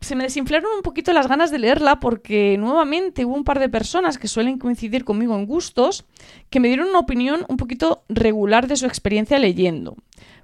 se 0.00 0.16
me 0.16 0.24
desinflaron 0.24 0.70
un 0.76 0.82
poquito 0.82 1.12
las 1.12 1.28
ganas 1.28 1.50
de 1.50 1.58
leerla 1.58 2.00
porque 2.00 2.56
nuevamente 2.58 3.24
hubo 3.24 3.34
un 3.34 3.44
par 3.44 3.58
de 3.58 3.68
personas 3.68 4.18
que 4.18 4.28
suelen 4.28 4.58
coincidir 4.58 5.04
conmigo 5.04 5.34
en 5.36 5.46
gustos 5.46 6.04
que 6.48 6.60
me 6.60 6.68
dieron 6.68 6.88
una 6.88 6.98
opinión 6.98 7.44
un 7.48 7.56
poquito 7.56 8.04
regular 8.08 8.66
de 8.66 8.76
su 8.76 8.86
experiencia 8.86 9.38
leyendo. 9.38 9.96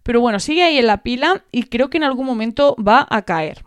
Pero 0.02 0.20
bueno, 0.20 0.38
sigue 0.40 0.62
ahí 0.62 0.78
en 0.78 0.86
la 0.86 1.02
pila 1.02 1.44
y 1.50 1.64
creo 1.64 1.90
que 1.90 1.96
en 1.96 2.04
algún 2.04 2.26
momento 2.26 2.76
va 2.76 3.06
a 3.10 3.22
caer. 3.22 3.64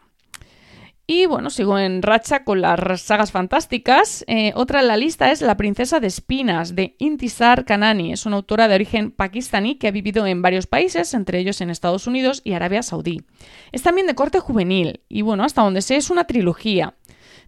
Y 1.12 1.26
bueno, 1.26 1.50
sigo 1.50 1.80
en 1.80 2.04
racha 2.04 2.44
con 2.44 2.62
las 2.62 3.02
sagas 3.02 3.32
fantásticas. 3.32 4.24
Eh, 4.28 4.52
otra 4.54 4.82
en 4.82 4.88
la 4.88 4.96
lista 4.96 5.32
es 5.32 5.42
La 5.42 5.58
princesa 5.58 6.00
de 6.00 6.06
espinas, 6.06 6.76
de 6.76 6.96
Intisar 7.00 7.66
Kanani. 7.66 8.14
Es 8.14 8.28
una 8.28 8.36
autora 8.36 8.68
de 8.68 8.76
origen 8.76 9.10
pakistaní 9.10 9.80
que 9.80 9.88
ha 9.88 9.92
vivido 9.92 10.28
en 10.28 10.44
varios 10.44 10.68
países, 10.68 11.16
entre 11.16 11.40
ellos 11.40 11.62
en 11.62 11.72
Estados 11.72 12.06
Unidos 12.06 12.42
y 12.44 12.54
Arabia 12.54 12.84
Saudí. 12.84 13.24
Es 13.72 13.82
también 13.82 14.06
de 14.06 14.14
corte 14.14 14.40
juvenil 14.40 15.02
y 15.10 15.24
bueno, 15.24 15.44
hasta 15.44 15.64
donde 15.64 15.82
sé 15.82 15.96
es 15.96 16.12
una 16.12 16.26
trilogía. 16.26 16.94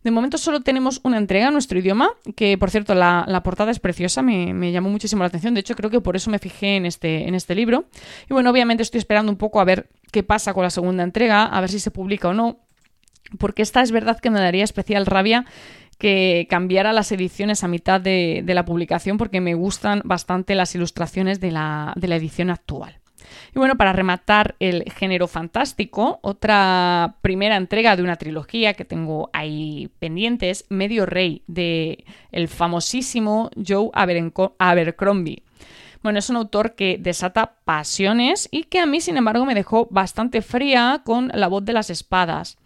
De 0.03 0.10
momento 0.10 0.39
solo 0.39 0.62
tenemos 0.62 1.00
una 1.03 1.20
entrega 1.20 1.50
en 1.50 1.53
nuestro 1.53 1.77
idioma, 1.77 2.10
que 2.36 2.58
por 2.58 2.72
cierto 2.72 2.96
la, 2.96 3.41
portada 3.44 3.70
es 3.70 3.80
preciosa, 3.80 4.24
me, 4.24 4.72
llamó 4.72 4.89
muchísimo 4.89 5.22
la 5.22 5.27
atención, 5.27 5.53
de 5.53 5.60
hecho 5.60 5.75
creo 5.75 5.91
que 5.91 6.01
por 6.01 6.15
eso 6.15 6.32
me 6.32 6.39
fijé 6.39 6.77
en 6.77 6.88
este, 6.88 7.27
en 7.27 7.36
este 7.36 7.53
libro. 7.53 7.86
Y 8.27 8.34
bueno, 8.34 8.50
obviamente 8.50 8.82
estoy 8.82 8.98
esperando 8.98 9.32
un 9.32 9.38
poco 9.38 9.60
a 9.60 9.65
ver 9.65 9.88
qué 10.12 10.24
pasa 10.24 10.56
con 10.56 10.63
la 10.63 10.72
segunda 10.72 11.03
entrega, 11.03 11.46
a 11.46 11.62
ver 11.62 11.70
si 11.70 11.80
se 11.80 11.91
publica 11.91 12.30
o 12.30 12.34
no, 12.34 12.58
porque 13.38 13.61
esta 13.61 13.81
es 13.81 13.91
verdad 13.91 14.19
que 14.19 14.29
me 14.29 14.39
daría 14.39 14.63
especial 14.63 15.05
rabia 15.05 15.45
que 15.97 16.47
cambiara 16.50 16.93
las 16.93 17.11
ediciones 17.11 17.63
a 17.63 17.67
mitad 17.67 18.01
de, 18.01 18.43
la 18.47 18.65
publicación 18.65 19.17
porque 19.17 19.39
me 19.39 19.53
gustan 19.53 20.01
bastante 20.03 20.55
las 20.55 20.73
ilustraciones 20.73 21.39
de 21.39 21.51
la, 21.51 21.93
de 21.95 22.07
la 22.07 22.15
edición 22.15 22.50
actual. 22.50 23.01
Y 23.53 23.59
bueno, 23.59 23.75
para 23.75 23.93
rematar 23.93 24.55
el 24.59 24.83
género 24.91 25.27
fantástico, 25.27 26.19
otra 26.23 27.17
primera 27.21 27.55
entrega 27.55 27.95
de 27.95 28.03
una 28.03 28.15
trilogía 28.15 28.73
que 28.73 28.85
tengo 28.85 29.29
ahí 29.33 29.89
pendiente 30.00 30.50
es 30.50 30.65
Medio 30.69 31.05
Rey, 31.05 31.43
de 31.47 32.03
el 32.31 32.47
famosísimo 32.47 33.51
Joe 33.55 33.91
Abercrombie. 33.93 35.43
Bueno, 36.01 36.17
es 36.17 36.29
un 36.31 36.38
autor 36.38 36.73
que 36.73 36.97
desata 37.00 37.57
pasiones 37.63 38.50
y 38.51 38.63
que 38.63 38.79
a 38.79 38.88
mí, 38.88 39.01
sin 39.01 39.17
embargo, 39.17 39.45
me 39.45 39.53
dejó 39.53 39.88
bastante 39.91 40.41
fría 40.41 41.01
con 41.05 41.29
La 41.33 41.47
voz 41.47 41.63
de 41.63 41.73
las 41.73 41.91
espadas. 41.91 42.57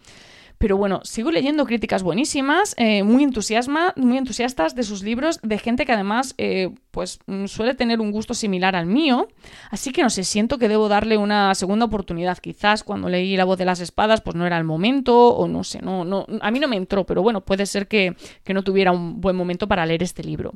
Pero 0.57 0.77
bueno, 0.77 1.01
sigo 1.03 1.31
leyendo 1.31 1.65
críticas 1.65 2.01
buenísimas, 2.01 2.75
eh, 2.77 3.03
muy, 3.03 3.23
entusiasma, 3.23 3.93
muy 3.97 4.17
entusiastas 4.17 4.73
de 4.75 4.83
sus 4.83 5.03
libros, 5.03 5.39
de 5.43 5.57
gente 5.57 5.85
que 5.85 5.91
además 5.91 6.33
eh, 6.37 6.69
pues, 6.91 7.19
mm, 7.27 7.45
suele 7.45 7.75
tener 7.75 7.99
un 7.99 8.11
gusto 8.11 8.33
similar 8.33 8.75
al 8.75 8.85
mío. 8.85 9.27
Así 9.69 9.91
que 9.91 10.01
no 10.01 10.09
sé, 10.09 10.23
siento 10.23 10.57
que 10.57 10.69
debo 10.69 10.87
darle 10.87 11.17
una 11.17 11.53
segunda 11.55 11.85
oportunidad. 11.85 12.37
Quizás 12.37 12.83
cuando 12.83 13.09
leí 13.09 13.35
La 13.35 13.43
voz 13.43 13.57
de 13.57 13.65
las 13.65 13.79
espadas, 13.79 14.21
pues 14.21 14.35
no 14.35 14.45
era 14.45 14.57
el 14.57 14.63
momento, 14.63 15.29
o 15.29 15.47
no 15.47 15.63
sé, 15.63 15.81
no, 15.81 16.05
no, 16.05 16.25
a 16.41 16.51
mí 16.51 16.59
no 16.59 16.67
me 16.67 16.77
entró, 16.77 17.05
pero 17.05 17.21
bueno, 17.21 17.41
puede 17.41 17.65
ser 17.65 17.87
que, 17.87 18.15
que 18.43 18.53
no 18.53 18.63
tuviera 18.63 18.91
un 18.91 19.19
buen 19.19 19.35
momento 19.35 19.67
para 19.67 19.85
leer 19.85 20.03
este 20.03 20.23
libro. 20.23 20.53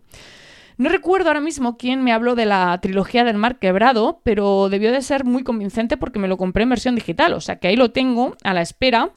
No 0.79 0.87
recuerdo 0.87 1.27
ahora 1.27 1.41
mismo 1.41 1.77
quién 1.77 2.05
me 2.05 2.13
habló 2.13 2.35
de 2.35 2.45
la 2.45 2.79
trilogía 2.81 3.25
del 3.25 3.35
mar 3.35 3.59
quebrado, 3.59 4.21
pero 4.23 4.69
debió 4.69 4.93
de 4.93 5.01
ser 5.01 5.25
muy 5.25 5.43
convincente 5.43 5.97
porque 5.97 6.19
me 6.19 6.29
lo 6.29 6.37
compré 6.37 6.63
en 6.63 6.69
versión 6.69 6.95
digital, 6.95 7.33
o 7.33 7.41
sea 7.41 7.57
que 7.57 7.67
ahí 7.67 7.75
lo 7.75 7.91
tengo 7.91 8.37
a 8.45 8.53
la 8.53 8.61
espera. 8.61 9.09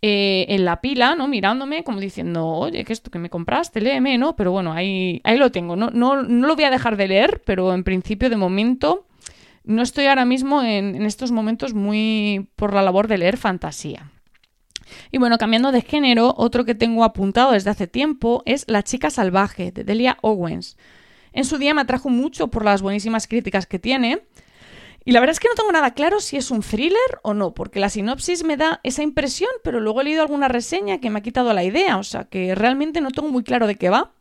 Eh, 0.00 0.46
en 0.50 0.64
la 0.64 0.80
pila, 0.80 1.16
¿no? 1.16 1.26
Mirándome, 1.26 1.82
como 1.82 1.98
diciendo, 1.98 2.46
oye, 2.46 2.84
¿qué 2.84 2.92
es 2.92 3.00
esto 3.00 3.10
que 3.10 3.18
me 3.18 3.30
compraste? 3.30 3.80
Léeme, 3.80 4.16
¿no? 4.16 4.36
Pero 4.36 4.52
bueno, 4.52 4.72
ahí, 4.72 5.20
ahí 5.24 5.38
lo 5.38 5.50
tengo. 5.50 5.74
No, 5.74 5.90
no, 5.90 6.22
no 6.22 6.46
lo 6.46 6.54
voy 6.54 6.64
a 6.64 6.70
dejar 6.70 6.96
de 6.96 7.08
leer, 7.08 7.42
pero 7.44 7.74
en 7.74 7.82
principio, 7.82 8.30
de 8.30 8.36
momento, 8.36 9.06
no 9.64 9.82
estoy 9.82 10.06
ahora 10.06 10.24
mismo 10.24 10.62
en, 10.62 10.94
en 10.94 11.02
estos 11.02 11.32
momentos 11.32 11.74
muy 11.74 12.48
por 12.54 12.74
la 12.74 12.82
labor 12.82 13.08
de 13.08 13.18
leer 13.18 13.36
fantasía. 13.36 14.12
Y 15.10 15.18
bueno, 15.18 15.36
cambiando 15.36 15.72
de 15.72 15.82
género, 15.82 16.32
otro 16.36 16.64
que 16.64 16.76
tengo 16.76 17.02
apuntado 17.02 17.52
desde 17.52 17.70
hace 17.70 17.88
tiempo 17.88 18.42
es 18.46 18.64
La 18.68 18.84
chica 18.84 19.10
salvaje, 19.10 19.72
de 19.72 19.82
Delia 19.82 20.18
Owens. 20.22 20.76
En 21.32 21.44
su 21.44 21.58
día 21.58 21.74
me 21.74 21.80
atrajo 21.80 22.08
mucho 22.08 22.48
por 22.48 22.64
las 22.64 22.82
buenísimas 22.82 23.26
críticas 23.26 23.66
que 23.66 23.78
tiene, 23.78 24.22
y 25.08 25.12
la 25.12 25.20
verdad 25.20 25.32
es 25.32 25.40
que 25.40 25.48
no 25.48 25.54
tengo 25.54 25.72
nada 25.72 25.94
claro 25.94 26.20
si 26.20 26.36
es 26.36 26.50
un 26.50 26.60
thriller 26.60 27.18
o 27.22 27.32
no, 27.32 27.54
porque 27.54 27.80
la 27.80 27.88
sinopsis 27.88 28.44
me 28.44 28.58
da 28.58 28.78
esa 28.82 29.02
impresión, 29.02 29.48
pero 29.64 29.80
luego 29.80 30.02
he 30.02 30.04
leído 30.04 30.20
alguna 30.20 30.48
reseña 30.48 31.00
que 31.00 31.08
me 31.08 31.20
ha 31.20 31.22
quitado 31.22 31.50
la 31.54 31.64
idea, 31.64 31.96
o 31.96 32.02
sea 32.02 32.24
que 32.24 32.54
realmente 32.54 33.00
no 33.00 33.10
tengo 33.10 33.30
muy 33.30 33.42
claro 33.42 33.66
de 33.66 33.76
qué 33.76 33.88
va. 33.88 34.12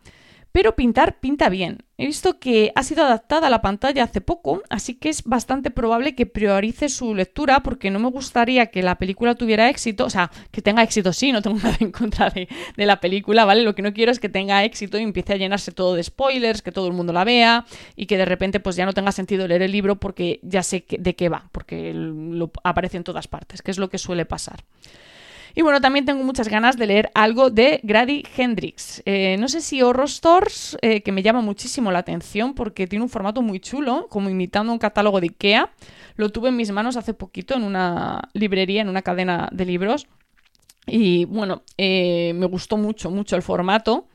Pero 0.57 0.75
pintar 0.75 1.19
pinta 1.19 1.49
bien. 1.49 1.83
He 1.99 2.07
visto 2.07 2.39
que 2.39 2.71
ha 2.73 2.81
sido 2.81 3.03
adaptada 3.03 3.45
a 3.45 3.49
la 3.51 3.61
pantalla 3.61 4.01
hace 4.01 4.21
poco, 4.21 4.63
así 4.71 4.95
que 4.95 5.09
es 5.09 5.21
bastante 5.21 5.69
probable 5.69 6.15
que 6.15 6.25
priorice 6.25 6.89
su 6.89 7.13
lectura 7.13 7.59
porque 7.59 7.91
no 7.91 7.99
me 7.99 8.09
gustaría 8.09 8.65
que 8.65 8.81
la 8.81 8.95
película 8.95 9.35
tuviera 9.35 9.69
éxito, 9.69 10.05
o 10.05 10.09
sea, 10.09 10.31
que 10.49 10.63
tenga 10.63 10.81
éxito 10.81 11.13
sí, 11.13 11.31
no 11.31 11.43
tengo 11.43 11.57
nada 11.63 11.77
en 11.79 11.91
contra 11.91 12.31
de, 12.31 12.47
la 12.75 12.99
película, 12.99 13.45
¿vale? 13.45 13.61
Lo 13.61 13.75
que 13.75 13.83
no 13.83 13.93
quiero 13.93 14.11
es 14.11 14.19
que 14.19 14.29
tenga 14.29 14.63
éxito 14.63 14.97
y 14.97 15.03
empiece 15.03 15.33
a 15.33 15.37
llenarse 15.37 15.71
todo 15.71 15.93
de 15.93 16.01
spoilers, 16.01 16.63
que 16.63 16.71
todo 16.71 16.87
el 16.87 16.93
mundo 16.93 17.13
la 17.13 17.23
vea 17.23 17.63
y 17.95 18.07
que 18.07 18.17
de 18.17 18.25
repente 18.25 18.59
pues 18.59 18.75
ya 18.75 18.87
no 18.87 18.93
tenga 18.93 19.11
sentido 19.11 19.47
leer 19.47 19.61
el 19.61 19.71
libro 19.71 19.99
porque 19.99 20.39
ya 20.41 20.63
sé 20.63 20.85
de 20.89 21.15
qué 21.15 21.29
va, 21.29 21.49
porque 21.51 21.93
aparece 22.63 22.97
en 22.97 23.03
todas 23.03 23.27
partes, 23.27 23.61
que 23.61 23.69
es 23.69 23.77
lo 23.77 23.91
que 23.91 23.99
suele 23.99 24.25
pasar. 24.25 24.63
Y 25.57 25.63
bueno, 25.63 25.81
también 25.81 26.05
tengo 26.05 26.23
muchas 26.23 26.49
ganas 26.49 26.77
de 26.77 26.85
leer 26.85 27.09
algo 27.15 27.49
de 27.49 27.79
Grady 27.81 28.23
Hendrix. 28.37 29.01
Eh, 29.07 29.37
no 29.39 29.47
sé 29.47 29.61
si 29.61 29.81
Horror 29.81 30.07
Stores, 30.07 30.77
eh, 30.83 31.01
que 31.01 31.11
me 31.11 31.23
llama 31.23 31.41
muchísimo 31.41 31.91
la 31.91 31.97
atención 31.97 32.53
porque 32.53 32.85
tiene 32.85 33.01
un 33.01 33.09
formato 33.09 33.41
muy 33.41 33.59
chulo, 33.59 34.05
como 34.07 34.29
imitando 34.29 34.71
un 34.71 34.77
catálogo 34.77 35.19
de 35.19 35.29
Ikea. 35.29 35.71
Lo 36.15 36.29
tuve 36.29 36.49
en 36.49 36.57
mis 36.57 36.69
manos 36.69 36.95
hace 36.95 37.15
poquito 37.15 37.55
en 37.55 37.63
una 37.63 38.29
librería, 38.33 38.83
en 38.83 38.89
una 38.89 39.01
cadena 39.01 39.49
de 39.51 39.65
libros. 39.65 40.05
Y 40.85 41.25
bueno, 41.25 41.63
eh, 41.79 42.33
me 42.35 42.45
gustó 42.45 42.77
mucho, 42.77 43.09
mucho 43.09 43.35
el 43.35 43.41
formato. 43.41 44.05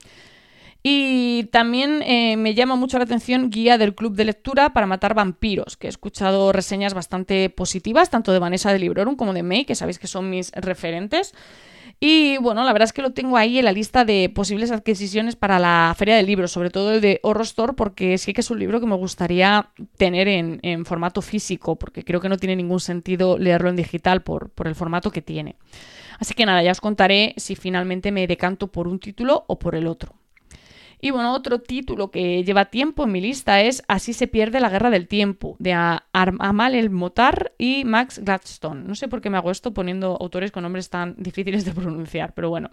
Y 0.83 1.45
también 1.53 2.03
eh, 2.03 2.37
me 2.37 2.55
llama 2.55 2.75
mucho 2.75 2.99
la 2.99 3.05
atención 3.05 3.51
Guía 3.51 3.79
del 3.79 3.95
Club 3.95 4.15
de 4.17 4.25
Lectura 4.25 4.73
para 4.73 4.87
Matar 4.87 5.15
Vampiros, 5.15 5.77
que 5.77 5.87
he 5.87 5.91
escuchado 5.91 6.53
reseñas 6.53 6.93
bastante 6.93 7.51
positivas, 7.51 8.11
tanto 8.11 8.33
de 8.33 8.41
Vanessa 8.41 8.73
de 8.73 8.81
Librorum 8.81 9.15
como 9.15 9.33
de 9.33 9.45
May, 9.45 9.65
que 9.65 9.77
sabéis 9.77 10.01
que 10.01 10.09
son 10.09 10.29
mis 10.29 10.51
referentes. 10.53 11.35
Y 12.01 12.37
bueno, 12.39 12.65
la 12.65 12.73
verdad 12.73 12.87
es 12.87 12.93
que 12.93 13.01
lo 13.01 13.13
tengo 13.13 13.37
ahí 13.37 13.61
en 13.61 13.65
la 13.65 13.71
lista 13.71 14.05
de 14.05 14.29
posibles 14.29 14.73
adquisiciones 14.73 15.37
para 15.37 15.61
la 15.61 15.95
Feria 15.97 16.17
del 16.17 16.27
Libro, 16.27 16.49
sobre 16.49 16.71
todo 16.71 16.95
el 16.95 17.01
de 17.01 17.21
Horror 17.23 17.45
Store, 17.45 17.73
porque 17.75 18.19
sí 18.19 18.33
que 18.33 18.41
es 18.41 18.51
un 18.51 18.59
libro 18.59 18.81
que 18.81 18.87
me 18.87 18.97
gustaría 18.97 19.69
tener 19.99 20.27
en, 20.27 20.85
formato 20.85 21.23
físico, 21.23 21.77
porque 21.77 22.03
creo 22.03 22.21
que 22.21 22.29
no 22.29 22.39
tiene 22.39 22.57
ningún 22.57 22.81
sentido 22.81 23.39
leerlo 23.39 23.69
en 23.69 23.77
digital 23.77 24.23
por 24.23 24.51
el 24.65 24.75
formato 24.75 25.13
que 25.13 25.23
tiene. 25.23 25.55
Así 26.19 26.35
que 26.35 26.45
nada, 26.45 26.61
ya 26.65 26.73
os 26.73 26.81
contaré 26.81 27.35
si 27.37 27.55
finalmente 27.55 28.11
me 28.11 28.27
decanto 28.27 28.67
por 28.67 28.89
un 28.89 28.99
título 28.99 29.45
o 29.47 29.61
por 29.61 29.77
el 29.77 29.87
otro. 29.87 30.22
Y 31.05 31.11
bueno, 31.11 31.35
otro 31.35 31.61
título 31.61 32.13
que 32.13 32.45
lleva 32.45 32.67
tiempo 32.67 33.03
en 33.03 33.11
mi 33.11 33.21
lista 33.21 33.61
es 33.61 33.83
Así 33.89 34.13
se 34.13 34.29
pierde 34.29 34.61
la 34.61 34.69
guerra 34.69 34.89
del 34.89 35.09
tiempo, 35.09 35.57
de 35.59 35.73
Amal 36.13 36.77
El 36.77 36.91
Motar 36.91 37.55
y 37.59 37.85
Max 37.85 38.21
Gladstone. 38.21 38.85
No 38.85 38.95
sé 38.95 39.09
por 39.09 39.21
qué 39.21 39.29
me 39.29 39.37
hago 39.37 39.51
esto 39.51 39.75
poniendo 39.75 40.17
autores 40.21 40.53
con 40.53 40.63
nombres 40.63 40.91
tan 40.91 41.17
difíciles 41.19 41.65
de 41.65 41.73
pronunciar, 41.73 42.35
pero 42.35 42.51
bueno. 42.51 42.71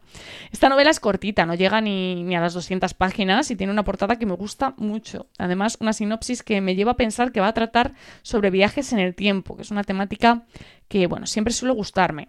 Esta 0.51 0.69
novela 0.69 0.91
es 0.91 0.99
cortita, 0.99 1.47
no 1.47 1.55
llega 1.55 1.81
ni, 1.81 2.23
ni 2.23 2.35
a 2.35 2.39
las 2.39 2.53
200 2.53 2.93
páginas 2.93 3.49
y 3.49 3.55
tiene 3.55 3.73
una 3.73 3.83
portada 3.83 4.17
que 4.17 4.27
me 4.27 4.35
gusta 4.35 4.75
mucho. 4.77 5.25
Además, 5.39 5.77
una 5.79 5.93
sinopsis 5.93 6.43
que 6.43 6.61
me 6.61 6.75
lleva 6.75 6.91
a 6.91 6.97
pensar 6.97 7.31
que 7.31 7.41
va 7.41 7.47
a 7.47 7.53
tratar 7.53 7.93
sobre 8.21 8.51
viajes 8.51 8.93
en 8.93 8.99
el 8.99 9.15
tiempo, 9.15 9.55
que 9.55 9.63
es 9.63 9.71
una 9.71 9.83
temática 9.83 10.43
que, 10.87 11.07
bueno, 11.07 11.25
siempre 11.25 11.51
suele 11.51 11.73
gustarme. 11.73 12.27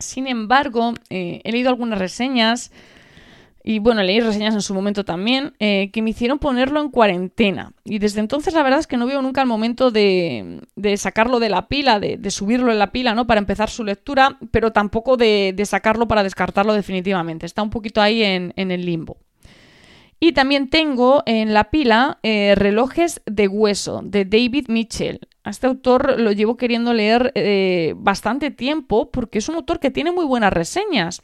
Sin 0.00 0.26
embargo, 0.26 0.94
eh, 1.10 1.40
he 1.44 1.52
leído 1.52 1.70
algunas 1.70 2.00
reseñas 2.00 2.72
y 3.64 3.78
bueno, 3.78 4.02
leí 4.02 4.20
reseñas 4.20 4.54
en 4.54 4.62
su 4.62 4.74
momento 4.74 5.04
también, 5.04 5.54
eh, 5.60 5.90
que 5.92 6.02
me 6.02 6.10
hicieron 6.10 6.38
ponerlo 6.40 6.80
en 6.80 6.90
cuarentena. 6.90 7.72
Y 7.84 8.00
desde 8.00 8.20
entonces 8.20 8.54
la 8.54 8.62
verdad 8.62 8.80
es 8.80 8.88
que 8.88 8.96
no 8.96 9.06
veo 9.06 9.22
nunca 9.22 9.40
el 9.40 9.46
momento 9.46 9.92
de, 9.92 10.60
sacarlo 10.96 11.38
de 11.38 11.48
la 11.48 11.68
pila, 11.68 12.00
de, 12.00 12.30
subirlo 12.30 12.72
en 12.72 12.80
la 12.80 12.90
pila, 12.90 13.14
¿no? 13.14 13.26
Para 13.26 13.38
empezar 13.38 13.70
su 13.70 13.84
lectura, 13.84 14.38
pero 14.50 14.72
tampoco 14.72 15.16
de, 15.16 15.54
sacarlo 15.64 16.08
para 16.08 16.24
descartarlo 16.24 16.74
definitivamente. 16.74 17.46
Está 17.46 17.62
un 17.62 17.70
poquito 17.70 18.00
ahí 18.00 18.22
en, 18.24 18.52
el 18.56 18.84
limbo. 18.84 19.18
Y 20.18 20.32
también 20.32 20.68
tengo 20.68 21.22
en 21.26 21.52
la 21.52 21.70
pila 21.70 22.18
eh, 22.22 22.54
Relojes 22.56 23.22
de 23.26 23.48
Hueso, 23.48 24.02
de 24.04 24.24
David 24.24 24.66
Mitchell. 24.68 25.20
A 25.44 25.50
este 25.50 25.66
autor 25.66 26.20
lo 26.20 26.30
llevo 26.30 26.56
queriendo 26.56 26.94
leer 26.94 27.32
eh, 27.34 27.94
bastante 27.96 28.52
tiempo 28.52 29.10
porque 29.10 29.38
es 29.38 29.48
un 29.48 29.56
autor 29.56 29.80
que 29.80 29.90
tiene 29.90 30.12
muy 30.12 30.24
buenas 30.24 30.52
reseñas 30.52 31.22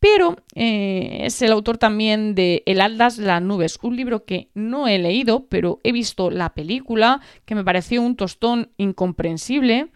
pero 0.00 0.36
eh, 0.54 1.18
es 1.22 1.42
el 1.42 1.52
autor 1.52 1.76
también 1.76 2.34
de 2.34 2.62
El 2.64 2.80
Aldas 2.80 3.18
las 3.18 3.42
nubes, 3.42 3.78
un 3.82 3.96
libro 3.96 4.24
que 4.24 4.48
no 4.54 4.88
he 4.88 4.98
leído, 4.98 5.46
pero 5.48 5.78
he 5.84 5.92
visto 5.92 6.30
la 6.30 6.54
película, 6.54 7.20
que 7.44 7.54
me 7.54 7.64
pareció 7.64 8.00
un 8.00 8.16
tostón 8.16 8.70
incomprensible. 8.78 9.88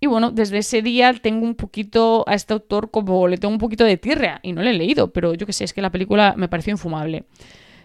Y 0.00 0.06
bueno, 0.06 0.30
desde 0.30 0.58
ese 0.58 0.82
día 0.82 1.12
tengo 1.14 1.44
un 1.44 1.54
poquito 1.54 2.24
a 2.28 2.34
este 2.34 2.52
autor 2.52 2.90
como 2.90 3.26
le 3.26 3.38
tengo 3.38 3.52
un 3.52 3.58
poquito 3.58 3.84
de 3.84 3.96
tierra 3.96 4.38
y 4.42 4.52
no 4.52 4.62
le 4.62 4.70
he 4.70 4.74
leído, 4.74 5.12
pero 5.12 5.34
yo 5.34 5.46
que 5.46 5.52
sé, 5.52 5.64
es 5.64 5.72
que 5.72 5.82
la 5.82 5.90
película 5.90 6.34
me 6.36 6.48
pareció 6.48 6.70
infumable. 6.70 7.24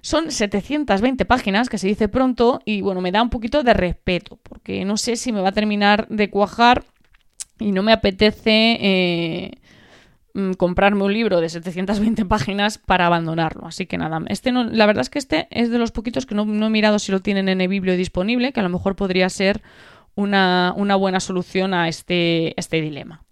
Son 0.01 0.31
720 0.31 1.23
páginas, 1.23 1.69
que 1.69 1.77
se 1.77 1.87
dice 1.87 2.09
pronto, 2.09 2.61
y 2.65 2.81
bueno, 2.81 2.99
me 2.99 3.13
da 3.13 3.23
un 3.23 3.29
poquito 3.29 3.63
de 3.63 3.73
respeto, 3.73 4.37
porque 4.43 4.83
no 4.83 4.97
sé 4.97 5.15
si 5.15 5.31
me 5.31 5.39
va 5.39 5.49
a 5.49 5.53
terminar 5.53 6.07
de 6.09 6.29
cuajar 6.29 6.83
y 7.57 7.71
no 7.71 7.83
me 7.83 7.93
apetece 7.93 8.77
eh, 8.81 9.51
comprarme 10.57 11.03
un 11.03 11.13
libro 11.13 11.41
de 11.41 11.49
720 11.49 12.25
páginas 12.25 12.77
para 12.79 13.05
abandonarlo. 13.05 13.67
Así 13.67 13.85
que 13.85 13.97
nada, 13.97 14.21
este 14.27 14.51
no, 14.51 14.63
la 14.63 14.85
verdad 14.85 15.01
es 15.01 15.09
que 15.09 15.19
este 15.19 15.47
es 15.51 15.69
de 15.69 15.77
los 15.77 15.91
poquitos 15.91 16.25
que 16.25 16.35
no, 16.35 16.43
he 16.43 16.69
mirado 16.69 16.99
si 16.99 17.11
lo 17.11 17.21
tienen 17.21 17.49
en 17.49 17.61
el 17.61 17.97
disponible, 17.97 18.51
que 18.51 18.59
a 18.59 18.63
lo 18.63 18.69
mejor 18.69 18.95
podría 18.95 19.29
ser 19.29 19.61
una, 20.15 20.73
buena 20.97 21.19
solución 21.19 21.73
a 21.73 21.87
este, 21.87 22.59
este 22.59 22.81
dilema. 22.81 23.23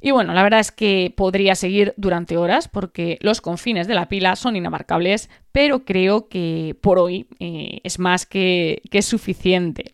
Y 0.00 0.10
bueno, 0.10 0.34
la 0.34 0.42
verdad 0.42 0.60
es 0.60 0.70
que 0.70 1.12
podría 1.16 1.54
seguir 1.54 1.94
durante 1.96 2.36
horas 2.36 2.68
porque 2.68 3.18
los 3.22 3.40
confines 3.40 3.86
de 3.86 3.94
la 3.94 4.08
pila 4.08 4.36
son 4.36 4.54
inamarcables, 4.54 5.30
pero 5.50 5.86
creo 5.86 6.28
que 6.28 6.76
por 6.82 6.98
hoy 6.98 7.26
eh, 7.38 7.80
es 7.84 7.98
más 7.98 8.26
que, 8.26 8.82
que 8.90 9.00
suficiente. 9.00 9.92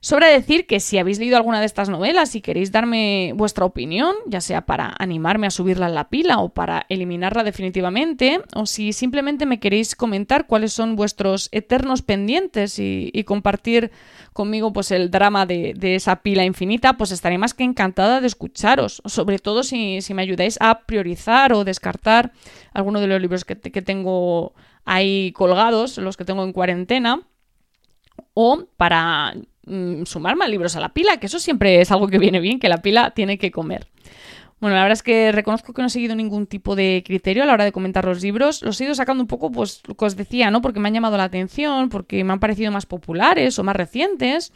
Sobra 0.00 0.28
decir 0.28 0.66
que 0.66 0.78
si 0.78 0.98
habéis 0.98 1.18
leído 1.18 1.36
alguna 1.36 1.60
de 1.60 1.66
estas 1.66 1.88
novelas 1.88 2.34
y 2.34 2.40
queréis 2.40 2.70
darme 2.70 3.32
vuestra 3.34 3.64
opinión, 3.64 4.14
ya 4.26 4.40
sea 4.40 4.64
para 4.64 4.94
animarme 4.98 5.48
a 5.48 5.50
subirla 5.50 5.88
en 5.88 5.94
la 5.94 6.08
pila 6.08 6.38
o 6.38 6.50
para 6.50 6.86
eliminarla 6.88 7.42
definitivamente, 7.42 8.40
o 8.54 8.66
si 8.66 8.92
simplemente 8.92 9.44
me 9.44 9.58
queréis 9.58 9.96
comentar 9.96 10.46
cuáles 10.46 10.72
son 10.72 10.94
vuestros 10.94 11.48
eternos 11.52 12.02
pendientes 12.02 12.78
y, 12.78 13.12
compartir 13.26 13.90
conmigo 14.32 14.72
pues 14.72 14.90
el 14.90 15.10
drama 15.10 15.44
de, 15.44 15.74
esa 15.82 16.22
pila 16.22 16.44
infinita, 16.44 16.96
pues 16.96 17.10
estaré 17.10 17.36
más 17.36 17.52
que 17.52 17.64
encantada 17.64 18.20
de 18.20 18.26
escucharos, 18.26 19.02
sobre 19.04 19.38
todo 19.38 19.62
si, 19.62 19.98
me 20.14 20.22
ayudáis 20.22 20.56
a 20.60 20.86
priorizar 20.86 21.52
o 21.52 21.64
descartar 21.64 22.32
alguno 22.72 23.00
de 23.00 23.08
los 23.08 23.20
libros 23.20 23.44
que, 23.44 23.56
que 23.56 23.82
tengo 23.82 24.54
ahí 24.84 25.32
colgados, 25.32 25.98
los 25.98 26.16
que 26.16 26.24
tengo 26.24 26.44
en 26.44 26.52
cuarentena, 26.52 27.20
o 28.32 28.66
para 28.76 29.34
mm, 29.68 30.04
sumar 30.04 30.36
más 30.36 30.48
libros 30.48 30.76
a 30.76 30.80
la 30.80 30.88
pila, 30.90 31.18
que 31.18 31.26
eso 31.26 31.38
siempre 31.38 31.80
es 31.80 31.90
algo 31.90 32.08
que 32.08 32.18
viene 32.18 32.40
bien, 32.40 32.58
que 32.58 32.68
la 32.68 32.78
pila 32.78 33.10
tiene 33.10 33.38
que 33.38 33.50
comer. 33.50 33.86
Bueno, 34.60 34.74
la 34.74 34.82
verdad 34.82 34.94
es 34.94 35.04
que 35.04 35.30
reconozco 35.30 35.72
que 35.72 35.82
no 35.82 35.86
he 35.86 35.90
seguido 35.90 36.16
ningún 36.16 36.46
tipo 36.46 36.74
de 36.74 37.04
criterio 37.06 37.44
a 37.44 37.46
la 37.46 37.52
hora 37.52 37.64
de 37.64 37.70
comentar 37.70 38.04
los 38.04 38.22
libros. 38.22 38.62
Los 38.62 38.80
he 38.80 38.84
ido 38.84 38.94
sacando 38.94 39.22
un 39.22 39.28
poco, 39.28 39.52
pues, 39.52 39.82
lo 39.86 39.94
que 39.94 40.04
os 40.04 40.16
decía, 40.16 40.50
¿no? 40.50 40.62
Porque 40.62 40.80
me 40.80 40.88
han 40.88 40.94
llamado 40.94 41.16
la 41.16 41.24
atención, 41.24 41.88
porque 41.90 42.24
me 42.24 42.32
han 42.32 42.40
parecido 42.40 42.72
más 42.72 42.84
populares 42.84 43.56
o 43.58 43.64
más 43.64 43.76
recientes. 43.76 44.52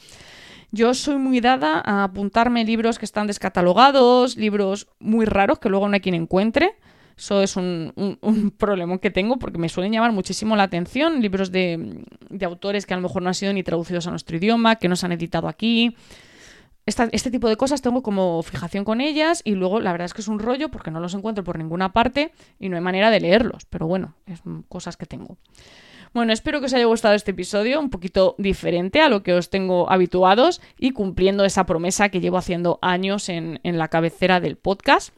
Yo 0.72 0.94
soy 0.94 1.18
muy 1.18 1.40
dada 1.40 1.80
a 1.84 2.04
apuntarme 2.04 2.64
libros 2.64 2.98
que 2.98 3.04
están 3.04 3.28
descatalogados, 3.28 4.36
libros 4.36 4.88
muy 4.98 5.24
raros 5.24 5.60
que 5.60 5.68
luego 5.68 5.86
no 5.86 5.94
hay 5.94 6.00
quien 6.00 6.16
encuentre. 6.16 6.74
Eso 7.16 7.42
es 7.42 7.56
un, 7.56 7.92
un, 8.20 8.50
problema 8.58 8.98
que 8.98 9.10
tengo 9.10 9.38
porque 9.38 9.58
me 9.58 9.68
suelen 9.68 9.92
llamar 9.92 10.12
muchísimo 10.12 10.56
la 10.56 10.64
atención. 10.64 11.20
Libros 11.20 11.52
de, 11.52 12.04
de 12.30 12.44
autores 12.44 12.86
que 12.86 12.94
a 12.94 12.96
lo 12.96 13.02
mejor 13.02 13.22
no 13.22 13.28
han 13.28 13.34
sido 13.34 13.52
ni 13.52 13.62
traducidos 13.62 14.06
a 14.06 14.10
nuestro 14.10 14.36
idioma, 14.36 14.76
que 14.76 14.88
no 14.88 14.96
se 14.96 15.06
han 15.06 15.12
editado 15.12 15.48
aquí 15.48 15.96
este 16.84 17.30
tipo 17.30 17.48
de 17.48 17.56
cosas 17.56 17.80
tengo 17.80 18.02
como 18.02 18.42
fijación 18.42 18.84
con 18.84 19.00
ellas 19.00 19.42
y 19.44 19.52
luego 19.52 19.80
la 19.80 19.92
verdad 19.92 20.06
es 20.06 20.14
que 20.14 20.20
es 20.20 20.28
un 20.28 20.40
rollo 20.40 20.68
porque 20.68 20.90
no 20.90 21.00
los 21.00 21.14
encuentro 21.14 21.44
por 21.44 21.58
ninguna 21.58 21.92
parte 21.92 22.32
y 22.58 22.68
no 22.68 22.76
hay 22.76 22.82
manera 22.82 23.10
de 23.10 23.20
leerlos, 23.20 23.66
pero 23.66 23.86
bueno, 23.86 24.14
es 24.26 24.42
cosas 24.68 24.96
que 24.96 25.06
tengo. 25.06 25.36
Bueno, 26.12 26.32
espero 26.32 26.60
que 26.60 26.66
os 26.66 26.74
haya 26.74 26.84
gustado 26.84 27.14
este 27.14 27.30
episodio, 27.30 27.80
un 27.80 27.88
poquito 27.88 28.34
diferente 28.36 29.00
a 29.00 29.08
lo 29.08 29.22
que 29.22 29.32
os 29.32 29.48
tengo 29.48 29.90
habituados 29.90 30.60
y 30.76 30.90
cumpliendo 30.90 31.44
esa 31.44 31.64
promesa 31.64 32.10
que 32.10 32.20
llevo 32.20 32.36
haciendo 32.36 32.78
años 32.82 33.28
en, 33.30 33.60
la 33.62 33.88
cabecera 33.88 34.38
del 34.40 34.56
podcast. 34.56 35.14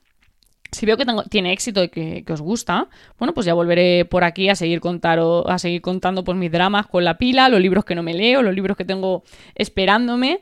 Si 0.74 0.86
veo 0.86 0.96
que 0.96 1.06
tiene 1.30 1.52
éxito 1.52 1.84
y 1.84 1.88
que, 1.88 2.24
os 2.28 2.40
gusta, 2.40 2.88
bueno, 3.18 3.32
pues 3.32 3.46
ya 3.46 3.54
volveré 3.54 4.04
por 4.04 4.24
aquí 4.24 4.48
a 4.48 4.56
seguir, 4.56 4.80
contar, 4.80 5.20
a 5.20 5.58
seguir 5.58 5.80
contando 5.80 6.24
pues, 6.24 6.36
mis 6.36 6.50
dramas 6.50 6.86
con 6.86 7.04
la 7.04 7.16
pila, 7.16 7.48
los 7.48 7.60
libros 7.60 7.84
que 7.84 7.94
no 7.94 8.02
me 8.02 8.14
leo, 8.14 8.42
los 8.42 8.54
libros 8.54 8.76
que 8.76 8.84
tengo 8.84 9.22
esperándome 9.54 10.40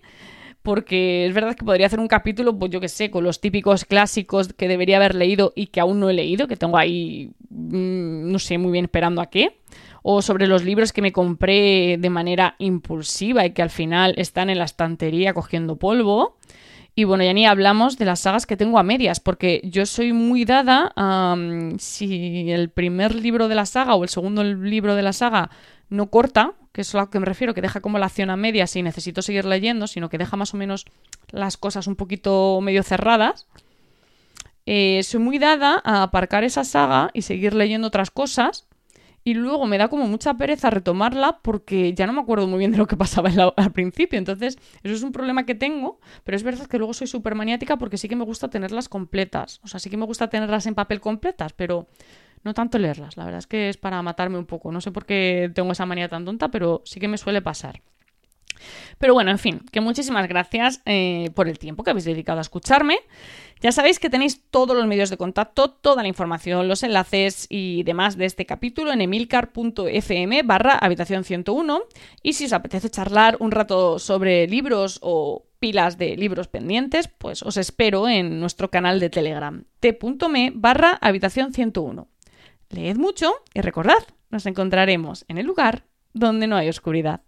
porque 0.63 1.27
es 1.27 1.35
verdad 1.35 1.57
que 1.57 1.65
podría 1.65 1.87
hacer 1.87 1.99
un 1.99 2.07
capítulo, 2.07 2.57
pues 2.57 2.71
yo 2.71 2.81
que 2.81 2.89
sé, 2.89 3.11
con 3.11 3.25
los 3.25 3.41
típicos 3.41 3.85
clásicos 3.85 4.53
que 4.53 4.69
debería 4.69 4.97
haber 4.97 5.15
leído 5.15 5.53
y 5.57 5.67
que 5.67 5.81
aún 5.81 5.99
no 5.99 6.09
he 6.09 6.15
leído, 6.15 6.47
que 6.47 6.57
tengo 6.57 6.79
ahí, 6.79 7.33
mm, 7.51 8.31
no 8.31 8.39
sé 8.39 8.59
muy 8.59 8.71
bien 8.71 8.85
esperando 8.85 9.21
a 9.21 9.27
qué, 9.29 9.59
o 10.03 10.23
sobre 10.23 10.47
los 10.47 10.65
libros 10.65 10.93
que 10.93 11.03
me 11.03 11.13
compré 11.13 11.97
de 11.99 12.11
manera 12.11 12.55
impulsiva 12.59 13.45
y 13.45 13.51
que 13.51 13.63
al 13.63 13.71
final 13.71 14.15
están 14.17 14.51
en 14.51 14.59
la 14.59 14.65
estantería 14.65 15.35
cogiendo 15.35 15.77
polvo. 15.77 16.37
Y 16.95 17.05
bueno, 17.05 17.25
ya 17.25 17.33
ni 17.33 17.47
hablamos 17.47 17.97
de 17.97 18.05
las 18.05 18.21
sagas 18.21 18.45
que 18.45 18.57
tengo 18.57 18.79
a 18.79 18.83
medias, 18.83 19.19
porque 19.19 19.63
yo 19.65 19.87
soy 19.87 20.13
muy 20.13 20.45
dada 20.45 20.93
a 20.95 21.37
si 21.79 22.51
el 22.51 22.69
primer 22.69 23.15
libro 23.15 23.49
de 23.49 23.55
la 23.55 23.65
saga 23.65 23.95
o 23.95 24.03
el 24.03 24.11
segundo 24.11 24.45
libro 24.45 24.95
de 24.95 25.03
la 25.03 25.15
saga 25.15 25.51
no 25.89 26.11
corta, 26.11 26.53
que 26.73 26.83
es 26.83 26.95
a 26.95 26.99
lo 26.99 27.11
que 27.11 27.19
me 27.19 27.27
refiero, 27.27 27.55
que 27.55 27.63
deja 27.63 27.81
como 27.81 27.99
la 27.99 28.07
acción 28.07 28.31
a 28.31 28.37
medias 28.37 28.71
si 28.71 28.83
necesito 28.83 29.23
seguir 29.23 29.47
leyendo, 29.47 29.87
sino 29.87 30.11
que 30.11 30.19
deja 30.19 30.37
más 30.37 30.53
o 30.53 30.57
menos 30.59 30.85
las 31.31 31.57
cosas 31.57 31.87
un 31.87 31.97
poquito 31.97 32.61
medio 32.61 32.83
cerradas. 32.83 33.47
Eh, 34.67 35.03
soy 35.03 35.21
muy 35.21 35.39
dada 35.39 35.81
a 35.85 36.03
aparcar 36.03 36.45
esa 36.45 36.65
saga 36.65 37.11
y 37.15 37.23
seguir 37.23 37.55
leyendo 37.55 37.89
otras 37.89 38.11
cosas. 38.11 38.67
Y 39.25 39.35
luego 39.35 39.67
me 39.67 39.79
da 39.79 39.89
como 39.89 40.07
mucha 40.07 40.35
pereza 40.35 40.71
retomarla 40.71 41.39
porque 41.43 41.95
ya 41.95 42.07
no 42.07 42.13
me 42.13 42.21
acuerdo 42.21 42.49
muy 42.49 42.59
bien 42.59 42.73
de 42.73 42.79
lo 42.79 42.87
que 42.87 42.97
pasaba 42.97 43.31
al 43.57 43.73
principio. 43.73 44.19
Entonces, 44.19 44.59
eso 44.83 44.95
es 44.95 45.03
un 45.03 45.13
problema 45.13 45.47
que 45.47 45.55
tengo, 45.55 46.01
pero 46.25 46.37
es 46.37 46.43
verdad 46.43 46.67
que 46.67 46.79
luego 46.79 46.93
soy 46.93 47.07
súper 47.07 47.35
maniática 47.35 47.77
porque 47.77 47.99
sí 47.99 48.09
que 48.09 48.17
me 48.17 48.25
gusta 48.25 48.51
tenerlas 48.51 48.89
completas. 48.89 49.61
O 49.63 49.69
sea, 49.69 49.79
sí 49.79 49.91
que 49.91 49.97
me 49.97 50.07
gusta 50.07 50.29
tenerlas 50.29 50.67
en 50.67 50.75
papel 50.75 51.01
completas, 51.01 51.53
pero 51.53 51.87
no 52.45 52.55
tanto 52.55 52.79
leerlas, 52.79 53.17
la 53.17 53.25
verdad 53.25 53.39
es 53.39 53.47
que 53.47 53.69
es 53.69 53.77
para 53.77 54.03
matarme 54.03 54.39
un 54.39 54.47
poco. 54.47 54.73
No 54.73 54.81
sé 54.81 54.91
por 54.91 55.07
qué 55.07 55.51
tengo 55.55 55.73
esa 55.73 55.87
manía 55.87 56.09
tan 56.09 56.25
tonta, 56.25 56.51
pero 56.51 56.83
sí 56.85 56.99
que 56.99 57.09
me 57.09 57.19
suele 57.19 57.43
pasar. 57.43 57.81
Pero 58.99 59.15
bueno, 59.15 59.31
en 59.31 59.39
fin, 59.39 59.61
que 59.71 59.81
muchísimas 59.81 60.29
gracias 60.29 60.81
eh, 60.87 61.31
por 61.35 61.49
el 61.49 61.59
tiempo 61.59 61.83
que 61.83 61.91
habéis 61.91 62.05
dedicado 62.05 62.39
a 62.39 62.43
escucharme. 62.43 62.99
Ya 63.61 63.71
sabéis 63.71 64.01
que 64.01 64.11
tenéis 64.11 64.43
todos 64.51 64.77
los 64.77 64.87
medios 64.87 65.09
de 65.09 65.17
contacto, 65.17 65.71
toda 65.71 66.03
la 66.03 66.09
información, 66.09 66.67
los 66.67 66.83
enlaces 66.83 67.47
y 67.49 67.85
demás 67.85 68.17
de 68.17 68.25
este 68.25 68.45
capítulo 68.45 68.93
en 68.93 69.01
emilcar.fm 69.01 70.43
barra 70.43 70.77
habitación 70.79 71.23
101. 71.23 71.81
Y 72.23 72.33
si 72.33 72.47
os 72.47 72.53
apetece 72.53 72.91
charlar 72.91 73.37
un 73.39 73.53
rato 73.53 74.01
sobre 74.01 74.49
libros 74.49 74.99
o 75.01 75.47
pilas 75.61 75.97
de 75.97 76.17
libros 76.17 76.49
pendientes, 76.49 77.07
pues 77.07 77.43
os 77.45 77.57
espero 77.57 78.09
en 78.09 78.41
nuestro 78.41 78.69
canal 78.69 78.99
de 78.99 79.11
Telegram 79.11 79.63
t.me 79.79 80.53
barra 80.55 80.99
habitación 81.01 81.53
101. 81.53 82.09
Leed 82.71 82.97
mucho 82.97 83.33
y 83.55 83.61
recordad, 83.61 84.03
nos 84.31 84.47
encontraremos 84.47 85.25
en 85.29 85.39
el 85.39 85.47
lugar 85.47 85.85
donde 86.15 86.49
no 86.49 86.57
hay 86.57 86.69
oscuridad. 86.69 87.21